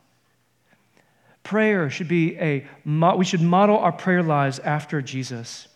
Prayer 1.43 1.89
should 1.89 2.07
be 2.07 2.37
a, 2.37 2.65
we 2.85 3.25
should 3.25 3.41
model 3.41 3.77
our 3.77 3.91
prayer 3.91 4.23
lives 4.23 4.59
after 4.59 5.01
Jesus. 5.01 5.67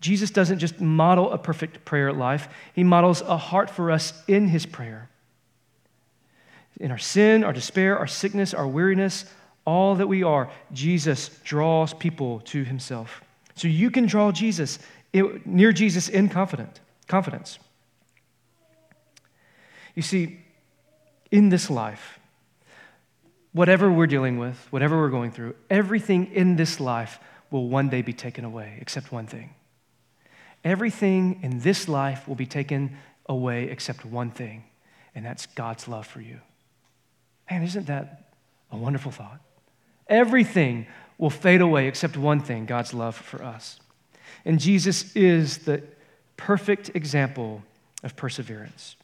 Jesus 0.00 0.30
doesn't 0.30 0.58
just 0.58 0.80
model 0.80 1.30
a 1.32 1.38
perfect 1.38 1.84
prayer 1.84 2.12
life, 2.12 2.48
he 2.74 2.84
models 2.84 3.20
a 3.22 3.36
heart 3.36 3.70
for 3.70 3.90
us 3.90 4.12
in 4.26 4.48
his 4.48 4.66
prayer. 4.66 5.08
In 6.80 6.90
our 6.90 6.98
sin, 6.98 7.44
our 7.44 7.52
despair, 7.52 7.98
our 7.98 8.06
sickness, 8.06 8.54
our 8.54 8.66
weariness, 8.66 9.24
all 9.64 9.94
that 9.96 10.08
we 10.08 10.22
are, 10.22 10.50
Jesus 10.72 11.28
draws 11.44 11.94
people 11.94 12.40
to 12.40 12.64
himself. 12.64 13.22
So 13.54 13.68
you 13.68 13.90
can 13.90 14.06
draw 14.06 14.32
Jesus 14.32 14.78
near 15.44 15.72
Jesus 15.72 16.08
in 16.08 16.28
confident, 16.28 16.80
confidence. 17.06 17.58
You 19.94 20.02
see, 20.02 20.40
in 21.30 21.50
this 21.50 21.70
life, 21.70 22.18
whatever 23.52 23.92
we're 23.92 24.06
dealing 24.06 24.38
with, 24.38 24.66
whatever 24.70 24.98
we're 24.98 25.10
going 25.10 25.30
through, 25.30 25.54
everything 25.70 26.32
in 26.32 26.56
this 26.56 26.80
life 26.80 27.20
will 27.50 27.68
one 27.68 27.90
day 27.90 28.02
be 28.02 28.14
taken 28.14 28.44
away, 28.44 28.78
except 28.80 29.12
one 29.12 29.26
thing 29.26 29.50
Everything 30.64 31.40
in 31.42 31.60
this 31.60 31.88
life 31.88 32.28
will 32.28 32.34
be 32.34 32.46
taken 32.46 32.96
away 33.26 33.64
except 33.64 34.04
one 34.04 34.30
thing, 34.30 34.64
and 35.14 35.24
that's 35.24 35.46
God's 35.46 35.88
love 35.88 36.06
for 36.06 36.20
you. 36.20 36.40
Man, 37.50 37.62
isn't 37.62 37.86
that 37.86 38.32
a 38.70 38.76
wonderful 38.76 39.12
thought? 39.12 39.40
Everything 40.06 40.86
will 41.18 41.30
fade 41.30 41.60
away 41.60 41.86
except 41.88 42.16
one 42.16 42.40
thing 42.40 42.66
God's 42.66 42.94
love 42.94 43.16
for 43.16 43.42
us. 43.42 43.80
And 44.44 44.58
Jesus 44.58 45.14
is 45.14 45.58
the 45.58 45.82
perfect 46.36 46.90
example 46.94 47.62
of 48.02 48.16
perseverance. 48.16 48.96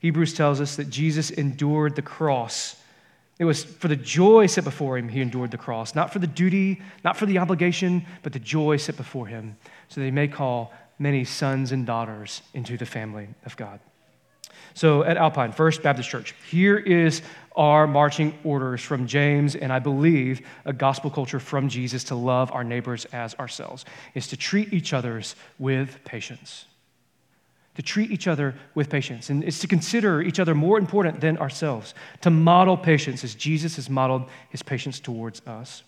Hebrews 0.00 0.34
tells 0.34 0.60
us 0.60 0.76
that 0.76 0.90
Jesus 0.90 1.30
endured 1.30 1.96
the 1.96 2.02
cross. 2.02 2.76
It 3.38 3.44
was 3.44 3.64
for 3.64 3.88
the 3.88 3.96
joy 3.96 4.46
set 4.46 4.64
before 4.64 4.98
him, 4.98 5.08
he 5.08 5.20
endured 5.20 5.50
the 5.50 5.58
cross. 5.58 5.94
Not 5.94 6.12
for 6.12 6.18
the 6.18 6.26
duty, 6.26 6.82
not 7.02 7.16
for 7.16 7.26
the 7.26 7.38
obligation, 7.38 8.04
but 8.22 8.32
the 8.32 8.38
joy 8.38 8.76
set 8.76 8.96
before 8.96 9.26
him, 9.26 9.56
so 9.88 10.00
they 10.00 10.10
may 10.10 10.28
call 10.28 10.72
many 10.98 11.24
sons 11.24 11.72
and 11.72 11.86
daughters 11.86 12.42
into 12.52 12.76
the 12.76 12.86
family 12.86 13.28
of 13.44 13.56
God. 13.56 13.80
So 14.74 15.04
at 15.04 15.16
Alpine, 15.16 15.52
First 15.52 15.82
Baptist 15.82 16.08
Church, 16.08 16.34
here 16.48 16.76
is 16.76 17.22
our 17.54 17.86
marching 17.86 18.36
orders 18.42 18.80
from 18.82 19.06
James, 19.06 19.54
and 19.54 19.72
I 19.72 19.78
believe 19.78 20.40
a 20.64 20.72
gospel 20.72 21.10
culture 21.10 21.38
from 21.38 21.68
Jesus 21.68 22.04
to 22.04 22.16
love 22.16 22.50
our 22.50 22.64
neighbors 22.64 23.04
as 23.06 23.34
ourselves, 23.36 23.84
is 24.14 24.26
to 24.28 24.36
treat 24.36 24.72
each 24.72 24.92
other's 24.92 25.36
with 25.58 25.98
patience. 26.04 26.66
To 27.76 27.82
treat 27.82 28.10
each 28.10 28.26
other 28.26 28.54
with 28.74 28.90
patience. 28.90 29.30
And 29.30 29.44
it's 29.44 29.60
to 29.60 29.68
consider 29.68 30.22
each 30.22 30.40
other 30.40 30.54
more 30.54 30.78
important 30.78 31.20
than 31.20 31.38
ourselves. 31.38 31.94
To 32.22 32.30
model 32.30 32.76
patience 32.76 33.22
as 33.22 33.34
Jesus 33.34 33.76
has 33.76 33.90
modeled 33.90 34.28
his 34.50 34.62
patience 34.62 34.98
towards 35.00 35.40
us. 35.46 35.82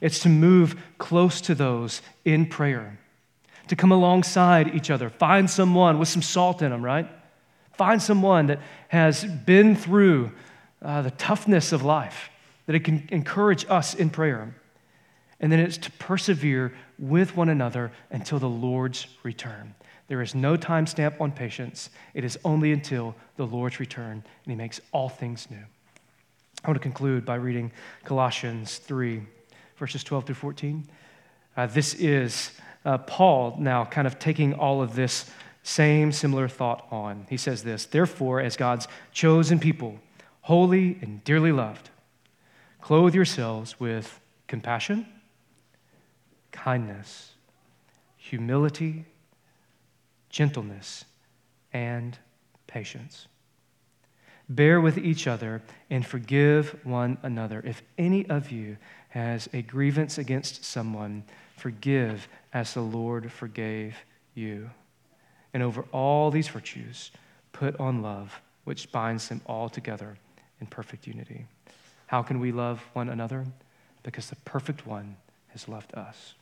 It's 0.00 0.20
to 0.20 0.28
move 0.28 0.80
close 0.98 1.40
to 1.42 1.54
those 1.54 2.02
in 2.24 2.46
prayer 2.46 2.98
to 3.68 3.76
come 3.76 3.92
alongside 3.92 4.74
each 4.74 4.90
other. 4.90 5.10
Find 5.10 5.48
someone 5.48 5.98
with 5.98 6.08
some 6.08 6.22
salt 6.22 6.62
in 6.62 6.70
them, 6.70 6.84
right? 6.84 7.08
Find 7.74 8.02
someone 8.02 8.48
that 8.48 8.60
has 8.88 9.24
been 9.24 9.76
through 9.76 10.32
uh, 10.82 11.02
the 11.02 11.10
toughness 11.12 11.72
of 11.72 11.82
life, 11.82 12.30
that 12.66 12.74
it 12.74 12.84
can 12.84 13.08
encourage 13.10 13.64
us 13.68 13.94
in 13.94 14.10
prayer. 14.10 14.54
And 15.40 15.52
then 15.52 15.60
it's 15.60 15.78
to 15.78 15.92
persevere 15.92 16.74
with 16.98 17.36
one 17.36 17.48
another 17.48 17.92
until 18.10 18.38
the 18.38 18.48
Lord's 18.48 19.06
return. 19.22 19.74
There 20.08 20.22
is 20.22 20.34
no 20.34 20.56
time 20.56 20.86
stamp 20.86 21.20
on 21.20 21.32
patience. 21.32 21.90
It 22.14 22.24
is 22.24 22.38
only 22.44 22.72
until 22.72 23.14
the 23.36 23.46
Lord's 23.46 23.78
return, 23.78 24.24
and 24.44 24.50
He 24.50 24.56
makes 24.56 24.80
all 24.90 25.08
things 25.08 25.48
new. 25.50 25.64
I 26.64 26.68
want 26.68 26.76
to 26.76 26.82
conclude 26.82 27.24
by 27.24 27.36
reading 27.36 27.70
Colossians 28.04 28.78
3, 28.78 29.22
verses 29.76 30.02
12 30.02 30.26
through 30.26 30.34
14. 30.34 30.88
Uh, 31.56 31.66
this 31.66 31.94
is 31.94 32.52
uh, 32.84 32.98
Paul 32.98 33.56
now 33.58 33.84
kind 33.84 34.06
of 34.06 34.18
taking 34.18 34.54
all 34.54 34.82
of 34.82 34.94
this 34.94 35.30
same 35.62 36.12
similar 36.12 36.48
thought 36.48 36.86
on. 36.90 37.26
He 37.28 37.36
says 37.36 37.62
this 37.62 37.86
Therefore, 37.86 38.40
as 38.40 38.56
God's 38.56 38.88
chosen 39.12 39.58
people, 39.58 39.98
holy 40.42 40.98
and 41.02 41.22
dearly 41.24 41.52
loved, 41.52 41.90
clothe 42.80 43.14
yourselves 43.14 43.78
with 43.78 44.20
compassion, 44.46 45.06
kindness, 46.52 47.32
humility, 48.16 49.04
gentleness, 50.30 51.04
and 51.72 52.18
patience. 52.66 53.26
Bear 54.50 54.80
with 54.80 54.96
each 54.96 55.26
other 55.26 55.60
and 55.90 56.06
forgive 56.06 56.74
one 56.82 57.18
another. 57.22 57.60
If 57.66 57.82
any 57.98 58.26
of 58.30 58.50
you 58.50 58.78
has 59.10 59.46
a 59.52 59.60
grievance 59.60 60.16
against 60.16 60.64
someone, 60.64 61.24
Forgive 61.58 62.28
as 62.52 62.74
the 62.74 62.80
Lord 62.80 63.30
forgave 63.30 63.96
you. 64.34 64.70
And 65.52 65.62
over 65.62 65.84
all 65.92 66.30
these 66.30 66.48
virtues, 66.48 67.10
put 67.52 67.78
on 67.80 68.02
love 68.02 68.40
which 68.64 68.92
binds 68.92 69.28
them 69.28 69.40
all 69.46 69.70
together 69.70 70.18
in 70.60 70.66
perfect 70.66 71.06
unity. 71.06 71.46
How 72.06 72.22
can 72.22 72.38
we 72.38 72.52
love 72.52 72.82
one 72.92 73.08
another? 73.08 73.46
Because 74.02 74.28
the 74.28 74.36
perfect 74.36 74.86
one 74.86 75.16
has 75.48 75.68
loved 75.68 75.94
us. 75.94 76.34